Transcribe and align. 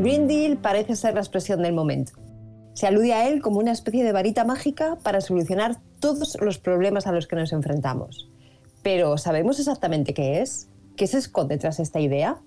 Green 0.00 0.26
Deal 0.28 0.56
parece 0.56 0.96
ser 0.96 1.12
la 1.12 1.20
expresión 1.20 1.60
del 1.60 1.74
momento. 1.74 2.12
Se 2.72 2.86
alude 2.86 3.12
a 3.12 3.28
él 3.28 3.42
como 3.42 3.58
una 3.58 3.72
especie 3.72 4.02
de 4.02 4.12
varita 4.12 4.46
mágica 4.46 4.96
para 5.02 5.20
solucionar 5.20 5.76
todos 5.98 6.38
los 6.40 6.56
problemas 6.56 7.06
a 7.06 7.12
los 7.12 7.26
que 7.26 7.36
nos 7.36 7.52
enfrentamos. 7.52 8.30
Pero 8.82 9.18
¿sabemos 9.18 9.58
exactamente 9.58 10.14
qué 10.14 10.40
es? 10.40 10.70
¿Qué 10.96 11.06
se 11.06 11.18
esconde 11.18 11.58
tras 11.58 11.80
esta 11.80 12.00
idea? 12.00 12.38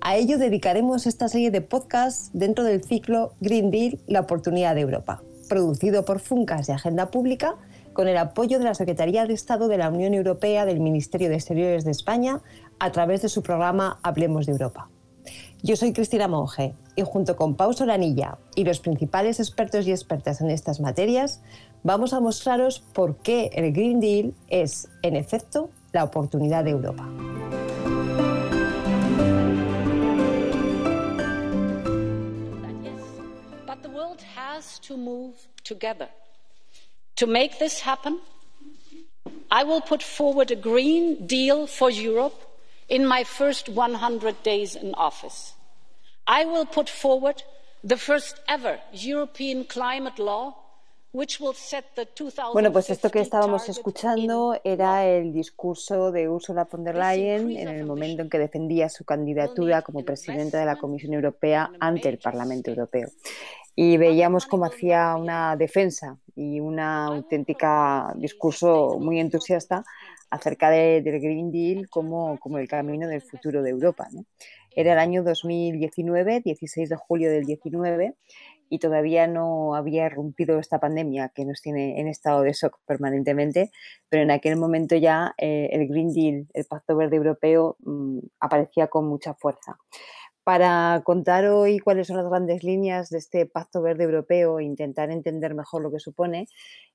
A 0.00 0.14
ello 0.14 0.38
dedicaremos 0.38 1.08
esta 1.08 1.28
serie 1.28 1.50
de 1.50 1.60
podcasts 1.60 2.30
dentro 2.34 2.62
del 2.62 2.84
ciclo 2.84 3.34
Green 3.40 3.72
Deal, 3.72 3.98
la 4.06 4.20
oportunidad 4.20 4.76
de 4.76 4.82
Europa, 4.82 5.24
producido 5.48 6.04
por 6.04 6.20
Funcas 6.20 6.68
de 6.68 6.74
Agenda 6.74 7.10
Pública 7.10 7.56
con 7.94 8.06
el 8.06 8.16
apoyo 8.16 8.60
de 8.60 8.64
la 8.64 8.76
Secretaría 8.76 9.26
de 9.26 9.34
Estado 9.34 9.66
de 9.66 9.78
la 9.78 9.90
Unión 9.90 10.14
Europea 10.14 10.66
del 10.66 10.78
Ministerio 10.78 11.30
de 11.30 11.34
Exteriores 11.34 11.84
de 11.84 11.90
España 11.90 12.42
a 12.78 12.92
través 12.92 13.22
de 13.22 13.28
su 13.28 13.42
programa 13.42 13.98
Hablemos 14.04 14.46
de 14.46 14.52
Europa. 14.52 14.91
Yo 15.64 15.76
soy 15.76 15.92
Cristina 15.92 16.26
Monge 16.26 16.74
y 16.96 17.02
junto 17.02 17.36
con 17.36 17.54
Pau 17.54 17.72
Solanilla 17.72 18.36
y 18.56 18.64
los 18.64 18.80
principales 18.80 19.38
expertos 19.38 19.86
y 19.86 19.92
expertas 19.92 20.40
en 20.40 20.50
estas 20.50 20.80
materias, 20.80 21.40
vamos 21.84 22.12
a 22.12 22.18
mostraros 22.18 22.80
por 22.80 23.18
qué 23.18 23.48
el 23.54 23.72
Green 23.72 24.00
Deal 24.00 24.34
es, 24.48 24.88
en 25.02 25.14
efecto, 25.14 25.70
la 25.92 26.02
oportunidad 26.02 26.64
de 26.64 26.70
Europa. 26.70 27.04
But 33.64 33.82
the 33.82 33.88
world 33.88 34.20
has 34.36 34.80
to 34.80 34.96
move 34.96 35.36
together. 35.62 36.08
To 37.18 37.28
make 37.28 37.60
this 37.60 37.80
happen, 37.86 38.18
I 39.48 39.62
will 39.62 39.80
put 39.80 40.02
forward 40.02 40.50
a 40.50 40.56
Green 40.56 41.24
Deal 41.28 41.68
for 41.68 41.88
Europe 41.88 42.34
in 42.92 43.06
my 43.06 43.24
first 43.24 43.70
100 43.70 44.42
days 44.42 44.76
in 44.76 44.94
office. 44.94 45.54
I 46.26 46.44
will 46.44 46.66
put 46.66 46.88
forward 46.88 47.42
the 47.82 47.96
first 47.96 48.40
ever 48.48 48.78
European 48.92 49.64
climate 49.64 50.18
law 50.18 50.62
Bueno, 52.54 52.72
pues 52.72 52.88
esto 52.88 53.10
que 53.10 53.20
estábamos 53.20 53.68
escuchando 53.68 54.58
era 54.64 55.06
el 55.06 55.30
discurso 55.30 56.10
de 56.10 56.26
Ursula 56.26 56.64
von 56.64 56.84
der 56.84 56.96
Leyen 56.96 57.50
en 57.54 57.68
el 57.68 57.84
momento 57.84 58.22
en 58.22 58.30
que 58.30 58.38
defendía 58.38 58.88
su 58.88 59.04
candidatura 59.04 59.82
como 59.82 60.02
presidenta 60.06 60.58
de 60.58 60.64
la 60.64 60.76
Comisión 60.76 61.12
Europea 61.12 61.70
ante 61.80 62.08
el 62.08 62.16
Parlamento 62.16 62.70
Europeo. 62.70 63.08
Y 63.76 63.98
veíamos 63.98 64.46
cómo 64.46 64.64
hacía 64.64 65.14
una 65.16 65.54
defensa 65.54 66.16
y 66.34 66.60
un 66.60 66.80
auténtica 66.80 68.14
discurso 68.16 68.96
muy 68.98 69.20
entusiasta 69.20 69.84
acerca 70.30 70.70
del 70.70 71.04
Green 71.04 71.52
Deal 71.52 71.90
como, 71.90 72.40
como, 72.40 72.56
el 72.56 72.66
camino 72.66 73.06
del 73.06 73.20
futuro 73.20 73.62
de 73.62 73.68
Europa. 73.68 74.08
Era 74.74 74.92
el 74.92 74.98
año 74.98 75.22
2019, 75.22 76.40
16 76.40 76.88
de 76.88 76.96
julio 76.96 77.30
del 77.30 77.44
19, 77.44 78.14
y 78.72 78.78
todavía 78.78 79.26
no 79.26 79.74
había 79.74 80.06
irrumpido 80.06 80.58
esta 80.58 80.80
pandemia 80.80 81.30
que 81.34 81.44
nos 81.44 81.60
tiene 81.60 82.00
en 82.00 82.08
estado 82.08 82.40
de 82.40 82.54
shock 82.54 82.78
permanentemente, 82.86 83.70
pero 84.08 84.22
en 84.22 84.30
aquel 84.30 84.56
momento 84.56 84.96
ya 84.96 85.34
eh, 85.36 85.68
el 85.72 85.86
Green 85.88 86.12
Deal, 86.14 86.46
el 86.54 86.64
Pacto 86.64 86.96
Verde 86.96 87.16
Europeo, 87.16 87.76
mm, 87.80 88.20
aparecía 88.40 88.86
con 88.86 89.06
mucha 89.06 89.34
fuerza. 89.34 89.76
Para 90.42 91.02
contar 91.04 91.46
hoy 91.48 91.78
cuáles 91.80 92.06
son 92.06 92.16
las 92.16 92.28
grandes 92.28 92.64
líneas 92.64 93.10
de 93.10 93.18
este 93.18 93.44
Pacto 93.44 93.82
Verde 93.82 94.04
Europeo 94.04 94.58
e 94.58 94.64
intentar 94.64 95.10
entender 95.10 95.54
mejor 95.54 95.82
lo 95.82 95.92
que 95.92 96.00
supone, 96.00 96.48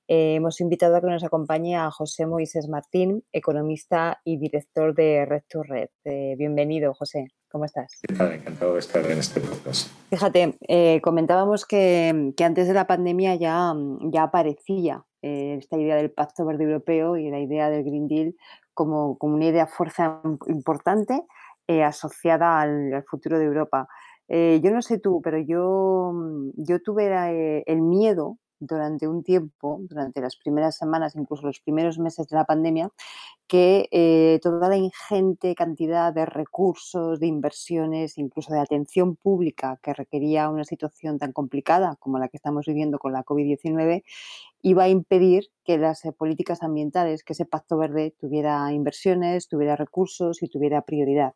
eh, 0.08 0.34
hemos 0.34 0.60
invitado 0.60 0.96
a 0.96 1.00
que 1.00 1.06
nos 1.06 1.22
acompañe 1.22 1.76
a 1.76 1.92
José 1.92 2.26
Moisés 2.26 2.68
Martín, 2.68 3.24
economista 3.32 4.20
y 4.24 4.36
director 4.38 4.94
de 4.96 5.24
Red 5.26 5.42
to 5.48 5.62
Red. 5.62 5.90
Eh, 6.04 6.34
bienvenido, 6.36 6.92
José. 6.92 7.28
¿Cómo 7.50 7.64
estás? 7.64 7.98
¿Qué 8.06 8.14
tal? 8.14 8.32
Encantado 8.32 8.74
de 8.74 8.80
estar 8.80 9.04
en 9.10 9.18
este 9.18 9.40
podcast. 9.40 9.90
Fíjate, 10.10 10.58
eh, 10.68 11.00
comentábamos 11.02 11.64
que, 11.64 12.34
antes 12.44 12.68
de 12.68 12.74
la 12.74 12.86
pandemia 12.86 13.36
ya, 13.36 13.74
ya 14.02 14.24
aparecía 14.24 15.04
esta 15.22 15.76
idea 15.78 15.96
del 15.96 16.10
Pacto 16.12 16.44
Verde 16.44 16.64
Europeo 16.64 17.16
y 17.16 17.30
la 17.30 17.40
idea 17.40 17.70
del 17.70 17.84
Green 17.84 18.06
Deal 18.06 18.34
como, 18.74 19.18
como 19.18 19.34
una 19.34 19.46
idea 19.46 19.66
fuerza 19.66 20.20
importante 20.46 21.22
asociada 21.84 22.60
al, 22.60 23.04
futuro 23.10 23.38
de 23.38 23.46
Europa. 23.46 23.88
yo 24.28 24.70
no 24.70 24.82
sé 24.82 24.98
tú, 24.98 25.20
pero 25.22 25.38
yo, 25.38 26.12
yo 26.54 26.80
tuve 26.82 27.64
el 27.66 27.80
miedo 27.80 28.38
durante 28.60 29.08
un 29.08 29.22
tiempo, 29.22 29.78
durante 29.82 30.20
las 30.20 30.36
primeras 30.36 30.76
semanas, 30.76 31.16
incluso 31.16 31.46
los 31.46 31.60
primeros 31.60 31.98
meses 31.98 32.26
de 32.28 32.36
la 32.36 32.44
pandemia, 32.44 32.90
que 33.46 33.88
eh, 33.92 34.38
toda 34.42 34.68
la 34.68 34.76
ingente 34.76 35.54
cantidad 35.54 36.12
de 36.12 36.26
recursos, 36.26 37.18
de 37.18 37.26
inversiones, 37.26 38.18
incluso 38.18 38.52
de 38.52 38.60
atención 38.60 39.16
pública 39.16 39.78
que 39.82 39.94
requería 39.94 40.50
una 40.50 40.64
situación 40.64 41.18
tan 41.18 41.32
complicada 41.32 41.96
como 41.98 42.18
la 42.18 42.28
que 42.28 42.36
estamos 42.36 42.66
viviendo 42.66 42.98
con 42.98 43.12
la 43.12 43.24
COVID-19, 43.24 44.04
iba 44.62 44.84
a 44.84 44.88
impedir 44.88 45.48
que 45.64 45.78
las 45.78 46.04
eh, 46.04 46.12
políticas 46.12 46.62
ambientales, 46.62 47.24
que 47.24 47.32
ese 47.32 47.46
pacto 47.46 47.78
verde 47.78 48.14
tuviera 48.20 48.70
inversiones, 48.72 49.48
tuviera 49.48 49.76
recursos 49.76 50.42
y 50.42 50.48
tuviera 50.48 50.82
prioridad. 50.82 51.34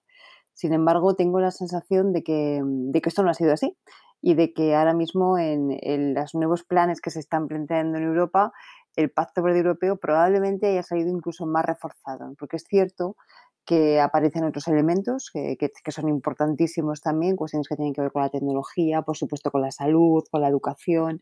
Sin 0.55 0.75
embargo, 0.75 1.15
tengo 1.15 1.41
la 1.41 1.51
sensación 1.51 2.13
de 2.13 2.23
que, 2.23 2.61
de 2.63 3.01
que 3.01 3.09
esto 3.09 3.23
no 3.23 3.31
ha 3.31 3.35
sido 3.35 3.55
así 3.55 3.77
y 4.23 4.35
de 4.35 4.55
que 4.55 4.75
ahora 4.75 4.95
mismo 4.95 5.37
en, 5.37 6.15
los 6.15 6.35
nuevos 6.35 6.63
planes 6.63 7.01
que 7.01 7.11
se 7.11 7.19
están 7.19 7.49
planteando 7.49 7.99
en 7.99 8.05
Europa, 8.05 8.53
el 8.95 9.11
Pacto 9.11 9.43
Verde 9.43 9.59
Europeo 9.59 9.97
probablemente 9.97 10.69
haya 10.69 10.85
salido 10.85 11.11
incluso 11.11 11.45
más 11.45 11.67
reforzado, 11.67 12.33
porque 12.39 12.57
es 12.57 12.65
cierto 12.65 13.17
que 13.65 14.01
aparecen 14.01 14.45
otros 14.45 14.67
elementos 14.69 15.31
que, 15.33 15.71
son 15.89 16.09
importantísimos 16.09 17.01
también, 17.01 17.37
cuestiones 17.37 17.69
que 17.69 17.77
tienen 17.77 17.93
que 17.95 18.01
ver 18.01 18.13
con 18.13 18.23
la 18.23 18.31
tecnología, 18.31 19.03
por 19.03 19.17
supuesto 19.17 19.51
con 19.51 19.63
la 19.63 19.71
salud, 19.71 20.25
con 20.31 20.41
la 20.41 20.49
educación, 20.49 21.21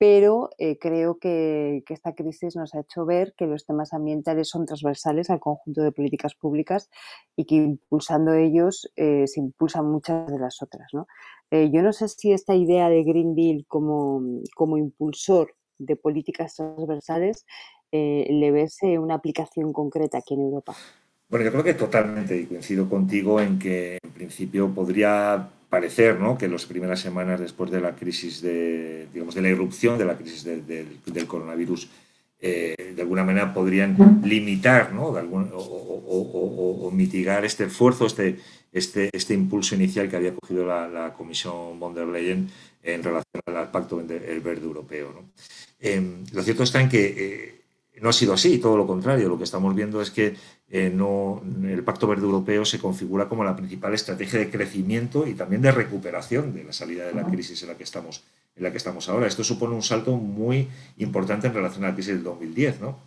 pero 0.00 0.48
eh, 0.56 0.78
creo 0.78 1.18
que, 1.18 1.84
esta 1.90 2.14
crisis 2.14 2.56
nos 2.56 2.74
ha 2.74 2.80
hecho 2.80 3.04
ver 3.04 3.34
que 3.36 3.46
los 3.46 3.66
temas 3.66 3.92
ambientales 3.92 4.48
son 4.48 4.64
transversales 4.64 5.28
al 5.28 5.40
conjunto 5.40 5.82
de 5.82 5.92
políticas 5.92 6.34
públicas 6.34 6.88
y 7.36 7.44
que 7.44 7.56
impulsando 7.56 8.32
ellos 8.32 8.90
eh, 8.96 9.26
se 9.26 9.40
impulsan 9.40 9.84
muchas 9.84 10.26
de 10.28 10.38
las 10.38 10.62
otras. 10.62 10.90
Eh, 11.50 11.68
yo 11.70 11.82
no 11.82 11.92
sé 11.92 12.08
si 12.08 12.32
esta 12.32 12.54
idea 12.54 12.88
de 12.88 13.04
Green 13.04 13.34
Deal 13.34 13.66
como, 13.68 14.22
como 14.56 14.78
impulsor 14.78 15.54
de 15.76 15.96
políticas 15.96 16.54
transversales 16.56 17.44
le 17.92 18.52
ves 18.52 18.78
una 18.82 19.16
aplicación 19.16 19.72
concreta 19.72 20.18
aquí 20.18 20.32
en 20.34 20.40
Europa. 20.40 20.76
Bueno, 21.28 21.44
yo 21.44 21.50
creo 21.50 21.64
que 21.64 21.74
totalmente, 21.74 22.36
y 22.36 22.46
coincido 22.46 22.88
contigo 22.88 23.40
en 23.40 23.58
que 23.58 23.98
en 24.00 24.10
principio 24.12 24.72
podría 24.72 25.50
parecer 25.70 26.18
¿no? 26.20 26.36
que 26.36 26.48
las 26.48 26.66
primeras 26.66 27.00
semanas 27.00 27.40
después 27.40 27.70
de 27.70 27.80
la 27.80 27.94
crisis 27.94 28.42
de, 28.42 29.06
digamos, 29.14 29.34
de 29.34 29.42
la 29.42 29.48
irrupción 29.48 29.96
de 29.96 30.04
la 30.04 30.18
crisis 30.18 30.44
del 30.44 31.26
coronavirus, 31.26 31.88
eh, 32.42 32.92
de 32.96 33.02
alguna 33.02 33.22
manera 33.22 33.54
podrían 33.54 34.20
limitar 34.24 34.92
¿no? 34.92 35.06
o, 35.06 36.90
mitigar 36.92 37.44
este 37.44 37.64
esfuerzo, 37.64 38.06
este, 38.06 38.40
este, 38.72 39.10
este 39.12 39.32
impulso 39.32 39.76
inicial 39.76 40.10
que 40.10 40.16
había 40.16 40.34
cogido 40.34 40.66
la, 40.66 41.14
Comisión 41.16 41.78
von 41.78 41.94
der 41.94 42.08
Leyen 42.08 42.50
en 42.82 43.02
relación 43.02 43.42
al 43.46 43.70
Pacto 43.70 43.96
Verde 43.96 44.64
Europeo. 44.64 45.24
Em, 45.78 46.24
lo 46.32 46.42
cierto 46.42 46.64
está 46.64 46.80
en 46.80 46.88
que 46.88 47.14
eh, 47.16 47.59
no 48.00 48.08
ha 48.08 48.12
sido 48.12 48.32
así, 48.32 48.58
todo 48.58 48.76
lo 48.76 48.86
contrario. 48.86 49.28
Lo 49.28 49.38
que 49.38 49.44
estamos 49.44 49.74
viendo 49.74 50.00
es 50.00 50.10
que 50.10 50.34
eh, 50.68 50.90
no, 50.90 51.42
el 51.64 51.82
Pacto 51.82 52.06
Verde 52.06 52.22
Europeo 52.22 52.64
se 52.64 52.78
configura 52.78 53.28
como 53.28 53.44
la 53.44 53.56
principal 53.56 53.92
estrategia 53.94 54.38
de 54.38 54.50
crecimiento 54.50 55.26
y 55.26 55.34
también 55.34 55.62
de 55.62 55.72
recuperación 55.72 56.54
de 56.54 56.64
la 56.64 56.72
salida 56.72 57.06
de 57.06 57.14
la 57.14 57.24
crisis 57.24 57.62
en 57.62 57.68
la 57.68 57.76
que 57.76 57.84
estamos, 57.84 58.22
en 58.56 58.62
la 58.62 58.70
que 58.70 58.78
estamos 58.78 59.08
ahora. 59.08 59.26
Esto 59.26 59.44
supone 59.44 59.74
un 59.74 59.82
salto 59.82 60.16
muy 60.16 60.68
importante 60.98 61.48
en 61.48 61.54
relación 61.54 61.84
a 61.84 61.88
la 61.88 61.94
crisis 61.94 62.14
del 62.14 62.22
2010, 62.22 62.80
¿no? 62.80 62.98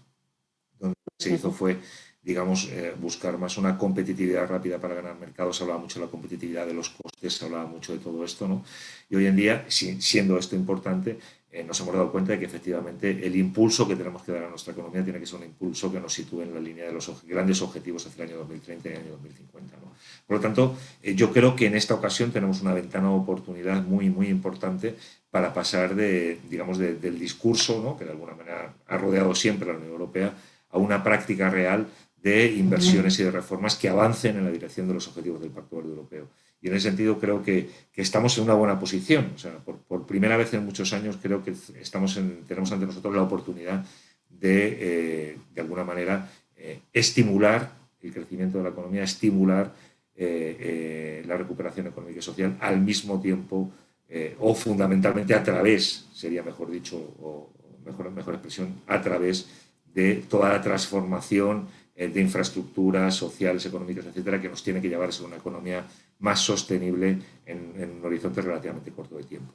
Donde 0.79 0.95
lo 1.05 1.11
que 1.17 1.23
se 1.23 1.33
hizo 1.33 1.51
fue, 1.51 1.79
digamos, 2.23 2.69
eh, 2.72 2.94
buscar 3.00 3.38
más 3.38 3.57
una 3.57 3.78
competitividad 3.78 4.47
rápida 4.47 4.79
para 4.79 4.95
ganar 4.95 5.19
mercados. 5.19 5.57
Se 5.57 5.63
hablaba 5.63 5.79
mucho 5.79 6.00
de 6.00 6.06
la 6.06 6.11
competitividad 6.11 6.66
de 6.66 6.73
los 6.73 6.90
costes, 6.90 7.34
se 7.34 7.46
hablaba 7.46 7.66
mucho 7.66 7.93
de 7.93 7.99
todo 7.99 8.23
esto, 8.23 8.47
¿no? 8.47 8.64
Y 9.09 9.16
hoy 9.16 9.25
en 9.25 9.35
día, 9.35 9.66
siendo 9.70 10.37
esto 10.37 10.55
importante, 10.55 11.20
eh, 11.53 11.64
nos 11.64 11.79
hemos 11.81 11.93
dado 11.93 12.11
cuenta 12.11 12.31
de 12.31 12.40
que 12.40 12.46
efectivamente 12.46 13.11
el 13.11 13.35
impulso 13.35 13.87
que 13.87 13.96
tenemos 13.96 14.23
que 14.23 14.31
dar 14.31 14.46
a 14.46 14.49
nuestra 14.49 14.73
economía 14.73 15.03
tiene 15.03 15.20
que 15.20 15.28
ser 15.28 15.40
un 15.40 15.46
impulso 15.46 15.91
que 15.91 15.99
nos 15.99 16.11
sitúe 16.11 16.41
en 16.41 16.53
la 16.53 16.59
línea 16.59 16.85
de 16.85 16.93
los 16.93 17.11
grandes 17.28 17.61
objetivos 17.61 18.08
hacia 18.08 18.23
el 18.23 18.31
año 18.31 18.40
2030 18.40 18.90
y 18.90 18.91
el 18.91 18.97
año 18.97 19.11
2050. 19.11 19.78
Por 20.25 20.37
lo 20.37 20.41
tanto, 20.41 20.75
eh, 21.03 21.14
yo 21.14 21.31
creo 21.31 21.55
que 21.55 21.67
en 21.67 21.75
esta 21.75 21.93
ocasión 21.93 22.31
tenemos 22.31 22.61
una 22.61 22.73
ventana 22.73 23.09
de 23.09 23.16
oportunidad 23.16 23.84
muy, 23.84 24.09
muy 24.09 24.29
importante 24.29 24.96
para 25.29 25.53
pasar 25.53 25.93
de, 25.93 26.40
digamos, 26.49 26.79
del 26.79 27.20
discurso, 27.20 27.96
que 27.99 28.05
de 28.05 28.11
alguna 28.11 28.34
manera 28.34 28.73
ha 28.87 28.97
rodeado 28.97 29.35
siempre 29.35 29.70
a 29.70 29.73
la 29.73 29.79
Unión 29.79 29.91
Europea, 29.91 30.34
a 30.72 30.78
una 30.79 31.03
práctica 31.03 31.49
real 31.49 31.87
de 32.23 32.53
inversiones 32.53 33.20
y 33.20 33.23
de 33.23 33.31
reformas 33.31 33.75
que 33.75 33.90
avancen 33.90 34.37
en 34.37 34.46
la 34.46 34.52
dirección 34.52 34.87
de 34.87 34.93
los 34.93 35.08
objetivos 35.09 35.41
del 35.41 35.52
Pacto 35.52 35.75
Verde 35.75 35.90
Europeo. 35.90 36.29
Y 36.61 36.70
en 36.70 36.75
ese 36.75 36.87
sentido 36.87 37.20
creo 37.20 37.43
que, 37.43 37.70
estamos 37.93 38.37
en 38.37 38.46
una 38.46 38.53
buena 38.53 38.79
posición. 38.79 39.34
O 39.35 39.37
sea, 39.37 39.58
por, 39.58 40.05
primera 40.08 40.37
vez 40.37 40.53
en 40.53 40.64
muchos 40.64 40.93
años 40.93 41.17
creo 41.22 41.43
que 41.43 41.53
estamos 41.81 42.17
tenemos 42.47 42.72
ante 42.72 42.85
nosotros 42.85 43.14
la 43.14 43.23
oportunidad 43.23 43.85
de, 44.29 44.78
eh, 44.79 45.37
de 45.53 45.61
alguna 45.61 45.84
manera, 45.84 46.29
eh, 46.55 46.79
estimular 46.93 47.70
el 48.02 48.14
crecimiento 48.14 48.58
de 48.58 48.64
la 48.64 48.70
economía, 48.70 49.03
estimular 49.03 49.73
eh, 50.16 51.23
la 51.28 51.35
recuperación 51.35 51.87
económica 51.87 52.20
y 52.20 52.22
social, 52.22 52.55
al 52.61 52.79
mismo 52.79 53.20
tiempo 53.20 53.70
o 54.37 54.53
fundamentalmente 54.53 55.34
a 55.34 55.43
través, 55.43 56.05
sería 56.14 56.43
mejor 56.43 56.70
dicho, 56.70 56.97
o 56.97 57.52
mejor, 57.84 58.11
mejor 58.11 58.35
expresión, 58.35 58.75
a 58.85 59.02
través 59.02 59.49
de 59.91 60.23
toda 60.29 60.49
la 60.49 60.61
transformación 60.61 61.67
de 61.95 62.22
infraestructuras 62.22 63.16
sociales, 63.16 63.66
económicas, 63.66 64.05
etcétera, 64.05 64.41
que 64.41 64.49
nos 64.49 64.63
tiene 64.63 64.81
que 64.81 64.90
llevar 64.90 65.09
a 65.09 65.23
una 65.23 65.37
economía 65.37 65.85
más 66.19 66.40
sostenible 66.40 67.19
en, 67.45 67.73
en 67.78 67.91
un 67.91 68.05
horizonte 68.05 68.41
relativamente 68.41 68.91
corto 68.91 69.17
de 69.17 69.23
tiempo. 69.23 69.53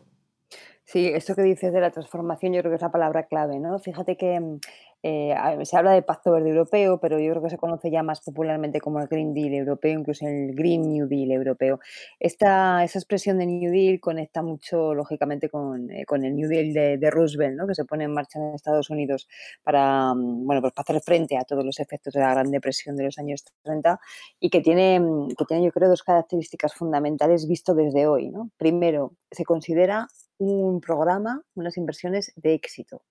Sí, 0.90 1.06
esto 1.06 1.34
que 1.34 1.42
dices 1.42 1.70
de 1.70 1.82
la 1.82 1.90
transformación 1.90 2.54
yo 2.54 2.60
creo 2.60 2.70
que 2.70 2.76
es 2.76 2.80
la 2.82 2.90
palabra 2.90 3.26
clave, 3.26 3.60
¿no? 3.60 3.78
Fíjate 3.78 4.16
que 4.16 4.40
mm, 4.40 4.58
eh, 5.02 5.34
se 5.64 5.76
habla 5.76 5.92
de 5.92 6.00
Pacto 6.00 6.32
Verde 6.32 6.48
Europeo, 6.48 6.98
pero 6.98 7.18
yo 7.20 7.30
creo 7.32 7.42
que 7.42 7.50
se 7.50 7.58
conoce 7.58 7.90
ya 7.90 8.02
más 8.02 8.22
popularmente 8.22 8.80
como 8.80 8.98
el 8.98 9.06
Green 9.06 9.34
Deal 9.34 9.52
europeo, 9.52 9.98
incluso 9.98 10.26
el 10.26 10.54
Green 10.54 10.88
New 10.88 11.06
Deal 11.06 11.30
europeo. 11.32 11.78
Esta, 12.18 12.82
esa 12.84 12.98
expresión 12.98 13.36
de 13.36 13.44
New 13.44 13.70
Deal 13.70 14.00
conecta 14.00 14.40
mucho, 14.42 14.94
lógicamente, 14.94 15.50
con, 15.50 15.90
eh, 15.90 16.06
con 16.06 16.24
el 16.24 16.34
New 16.34 16.48
Deal 16.48 16.72
de, 16.72 16.96
de, 16.96 17.10
Roosevelt, 17.10 17.58
¿no? 17.58 17.66
que 17.66 17.74
se 17.74 17.84
pone 17.84 18.04
en 18.04 18.14
marcha 18.14 18.38
en 18.38 18.54
Estados 18.54 18.88
Unidos 18.88 19.28
para, 19.62 20.14
mm, 20.14 20.46
bueno, 20.46 20.62
pues 20.62 20.72
para 20.72 20.84
hacer 20.84 21.02
frente 21.02 21.36
a 21.36 21.44
todos 21.44 21.66
los 21.66 21.80
efectos 21.80 22.14
de 22.14 22.20
la 22.20 22.30
Gran 22.30 22.50
Depresión 22.50 22.96
de 22.96 23.04
los 23.04 23.18
años 23.18 23.44
30 23.62 24.00
y 24.40 24.48
que 24.48 24.62
tiene, 24.62 25.00
mm, 25.00 25.28
que 25.36 25.44
tiene 25.44 25.64
yo 25.66 25.70
creo, 25.70 25.90
dos 25.90 26.02
características 26.02 26.72
fundamentales 26.74 27.46
visto 27.46 27.74
desde 27.74 28.06
hoy. 28.06 28.30
¿no? 28.30 28.50
Primero, 28.56 29.12
se 29.30 29.44
considera 29.44 30.08
un 30.38 30.80
programa, 30.80 31.42
unas 31.54 31.76
inversiones 31.76 32.32
de 32.36 32.54
éxito. 32.54 33.02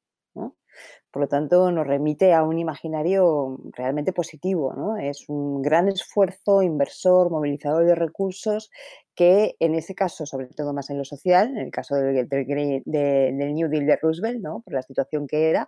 Por 1.11 1.21
lo 1.23 1.27
tanto, 1.27 1.71
nos 1.71 1.87
remite 1.87 2.33
a 2.33 2.43
un 2.43 2.59
imaginario 2.59 3.57
realmente 3.73 4.13
positivo. 4.13 4.73
¿no? 4.75 4.97
Es 4.97 5.27
un 5.29 5.61
gran 5.61 5.87
esfuerzo 5.87 6.61
inversor, 6.61 7.31
movilizador 7.31 7.85
de 7.85 7.95
recursos 7.95 8.69
que 9.15 9.55
en 9.59 9.73
ese 9.73 9.95
caso, 9.95 10.27
sobre 10.27 10.47
todo 10.47 10.73
más 10.73 10.91
en 10.91 10.99
lo 10.99 11.05
social, 11.05 11.49
en 11.49 11.57
el 11.57 11.71
caso 11.71 11.95
del, 11.95 12.27
New 12.29 13.69
Deal 13.69 13.87
de 13.87 13.97
Roosevelt, 13.99 14.41
¿no? 14.41 14.61
por 14.61 14.73
la 14.73 14.83
situación 14.83 15.25
que 15.25 15.49
era, 15.49 15.67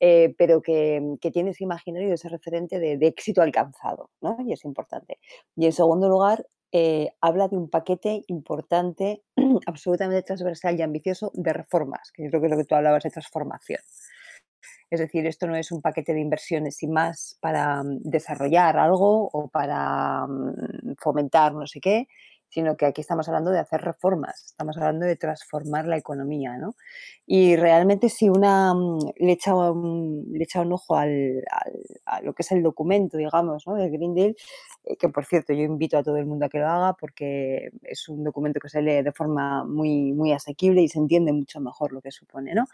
eh, 0.00 0.34
pero 0.36 0.62
que, 0.62 1.00
que, 1.20 1.30
tiene 1.30 1.50
ese 1.50 1.62
imaginario, 1.62 2.12
ese 2.12 2.28
referente 2.28 2.80
de, 2.80 2.96
de 2.96 3.06
éxito 3.06 3.40
alcanzado, 3.40 4.10
¿no? 4.20 4.36
y 4.44 4.52
es 4.52 4.64
importante. 4.64 5.18
Y 5.54 5.66
en 5.66 5.72
segundo 5.72 6.08
lugar, 6.08 6.44
eh, 6.72 7.10
habla 7.20 7.48
de 7.48 7.56
un 7.56 7.70
paquete 7.70 8.24
importante, 8.28 9.22
absolutamente 9.66 10.22
transversal 10.22 10.78
y 10.78 10.82
ambicioso 10.82 11.30
de 11.34 11.52
reformas, 11.52 12.12
que 12.12 12.24
yo 12.24 12.30
creo 12.30 12.40
que 12.40 12.46
es 12.46 12.50
lo 12.52 12.58
que 12.58 12.64
tú 12.64 12.74
hablabas 12.74 13.02
de 13.02 13.10
transformación. 13.10 13.80
Es 14.90 15.00
decir, 15.00 15.26
esto 15.26 15.46
no 15.46 15.54
es 15.56 15.70
un 15.70 15.82
paquete 15.82 16.14
de 16.14 16.20
inversiones 16.20 16.82
y 16.82 16.88
más 16.88 17.36
para 17.40 17.82
mm, 17.82 18.00
desarrollar 18.02 18.78
algo 18.78 19.28
o 19.32 19.48
para 19.48 20.26
mm, 20.26 20.94
fomentar 20.98 21.54
no 21.54 21.66
sé 21.66 21.80
qué, 21.80 22.08
sino 22.48 22.76
que 22.76 22.86
aquí 22.86 23.00
estamos 23.00 23.28
hablando 23.28 23.50
de 23.50 23.58
hacer 23.58 23.80
reformas, 23.82 24.44
estamos 24.46 24.76
hablando 24.76 25.06
de 25.06 25.16
transformar 25.16 25.86
la 25.86 25.96
economía, 25.96 26.56
¿no? 26.56 26.76
Y 27.26 27.56
realmente 27.56 28.08
si 28.08 28.28
una 28.28 28.72
mm, 28.74 28.98
le 29.16 29.32
echa 29.32 29.54
un, 29.54 30.26
le 30.32 30.44
echa 30.44 30.62
un 30.62 30.72
ojo 30.72 30.96
al, 30.96 31.44
a 32.06 32.22
lo 32.22 32.32
que 32.32 32.42
es 32.42 32.52
el 32.52 32.62
documento, 32.62 33.16
digamos, 33.18 33.66
¿no? 33.66 33.74
del 33.74 33.90
Green 33.90 34.14
Deal, 34.14 34.36
eh, 34.84 34.96
que 34.96 35.08
por 35.08 35.26
cierto 35.26 35.52
yo 35.52 35.62
invito 35.62 35.98
a 35.98 36.02
todo 36.02 36.16
el 36.16 36.26
mundo 36.26 36.46
a 36.46 36.48
que 36.48 36.58
lo 36.58 36.68
haga 36.68 36.94
porque 36.94 37.70
es 37.82 38.08
un 38.08 38.24
documento 38.24 38.60
que 38.60 38.68
se 38.68 38.82
lee 38.82 39.02
de 39.02 39.12
forma 39.12 39.64
muy, 39.64 40.12
muy 40.12 40.32
asequible 40.32 40.82
y 40.82 40.88
se 40.88 40.98
entiende 40.98 41.32
mucho 41.32 41.60
mejor 41.60 41.92
lo 41.92 42.00
que 42.00 42.10
supone, 42.10 42.54
¿no? 42.54 42.64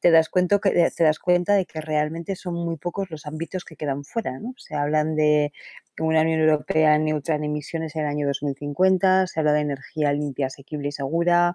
Te 0.00 0.10
das, 0.10 0.28
cuenta 0.28 0.58
que, 0.58 0.90
te 0.90 1.04
das 1.04 1.18
cuenta 1.18 1.54
de 1.54 1.66
que 1.66 1.80
realmente 1.80 2.36
son 2.36 2.54
muy 2.54 2.76
pocos 2.76 3.10
los 3.10 3.26
ámbitos 3.26 3.64
que 3.64 3.76
quedan 3.76 4.04
fuera, 4.04 4.38
¿no? 4.38 4.54
Se 4.58 4.74
hablan 4.74 5.16
de 5.16 5.52
una 5.98 6.22
Unión 6.22 6.40
Europea 6.40 6.98
neutra 6.98 7.34
en 7.34 7.44
emisiones 7.44 7.94
en 7.96 8.02
el 8.02 8.08
año 8.08 8.26
2050, 8.26 9.26
se 9.26 9.40
habla 9.40 9.52
de 9.52 9.60
energía 9.60 10.12
limpia, 10.12 10.46
asequible 10.46 10.88
y 10.88 10.92
segura, 10.92 11.54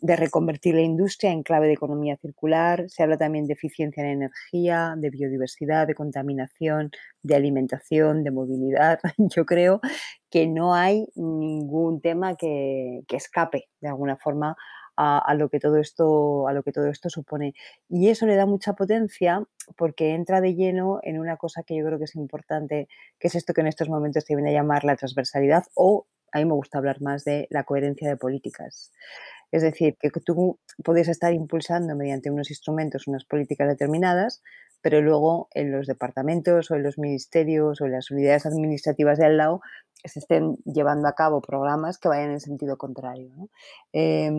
de 0.00 0.16
reconvertir 0.16 0.74
la 0.74 0.82
industria 0.82 1.32
en 1.32 1.42
clave 1.42 1.66
de 1.66 1.72
economía 1.72 2.16
circular, 2.16 2.84
se 2.88 3.02
habla 3.02 3.16
también 3.16 3.46
de 3.46 3.54
eficiencia 3.54 4.02
en 4.02 4.10
energía, 4.10 4.94
de 4.96 5.10
biodiversidad, 5.10 5.86
de 5.86 5.94
contaminación, 5.94 6.90
de 7.22 7.34
alimentación, 7.34 8.24
de 8.24 8.30
movilidad. 8.30 8.98
Yo 9.18 9.46
creo 9.46 9.80
que 10.30 10.46
no 10.46 10.74
hay 10.74 11.06
ningún 11.14 12.00
tema 12.00 12.36
que, 12.36 13.02
que 13.08 13.16
escape 13.16 13.68
de 13.80 13.88
alguna 13.88 14.16
forma 14.16 14.56
a, 15.00 15.34
lo 15.34 15.48
que 15.48 15.60
todo 15.60 15.76
esto, 15.76 16.48
a 16.48 16.52
lo 16.52 16.64
que 16.64 16.72
todo 16.72 16.88
esto 16.88 17.08
supone. 17.08 17.54
Y 17.88 18.08
eso 18.08 18.26
le 18.26 18.34
da 18.34 18.46
mucha 18.46 18.72
potencia 18.72 19.44
porque 19.76 20.14
entra 20.14 20.40
de 20.40 20.54
lleno 20.54 20.98
en 21.02 21.20
una 21.20 21.36
cosa 21.36 21.62
que 21.62 21.76
yo 21.76 21.84
creo 21.84 21.98
que 21.98 22.04
es 22.04 22.16
importante, 22.16 22.88
que 23.20 23.28
es 23.28 23.36
esto 23.36 23.54
que 23.54 23.60
en 23.60 23.68
estos 23.68 23.88
momentos 23.88 24.24
se 24.24 24.34
viene 24.34 24.50
a 24.50 24.54
llamar 24.54 24.84
la 24.84 24.96
transversalidad 24.96 25.64
o 25.74 26.06
a 26.32 26.38
mí 26.38 26.44
me 26.44 26.54
gusta 26.54 26.78
hablar 26.78 27.00
más 27.00 27.24
de 27.24 27.46
la 27.50 27.64
coherencia 27.64 28.08
de 28.08 28.16
políticas. 28.16 28.92
Es 29.52 29.62
decir, 29.62 29.96
que 29.98 30.10
tú 30.10 30.58
puedes 30.84 31.08
estar 31.08 31.32
impulsando 31.32 31.94
mediante 31.94 32.30
unos 32.30 32.50
instrumentos 32.50 33.06
unas 33.06 33.24
políticas 33.24 33.68
determinadas, 33.68 34.42
pero 34.80 35.00
luego 35.00 35.48
en 35.52 35.72
los 35.72 35.86
departamentos 35.86 36.70
o 36.70 36.76
en 36.76 36.82
los 36.82 36.98
ministerios 36.98 37.80
o 37.80 37.86
en 37.86 37.92
las 37.92 38.10
unidades 38.10 38.46
administrativas 38.46 39.18
de 39.18 39.26
al 39.26 39.36
lado 39.36 39.60
se 40.04 40.20
estén 40.20 40.56
llevando 40.64 41.08
a 41.08 41.14
cabo 41.14 41.40
programas 41.40 41.98
que 41.98 42.08
vayan 42.08 42.30
en 42.30 42.40
sentido 42.40 42.76
contrario. 42.76 43.30
Eh, 43.92 44.30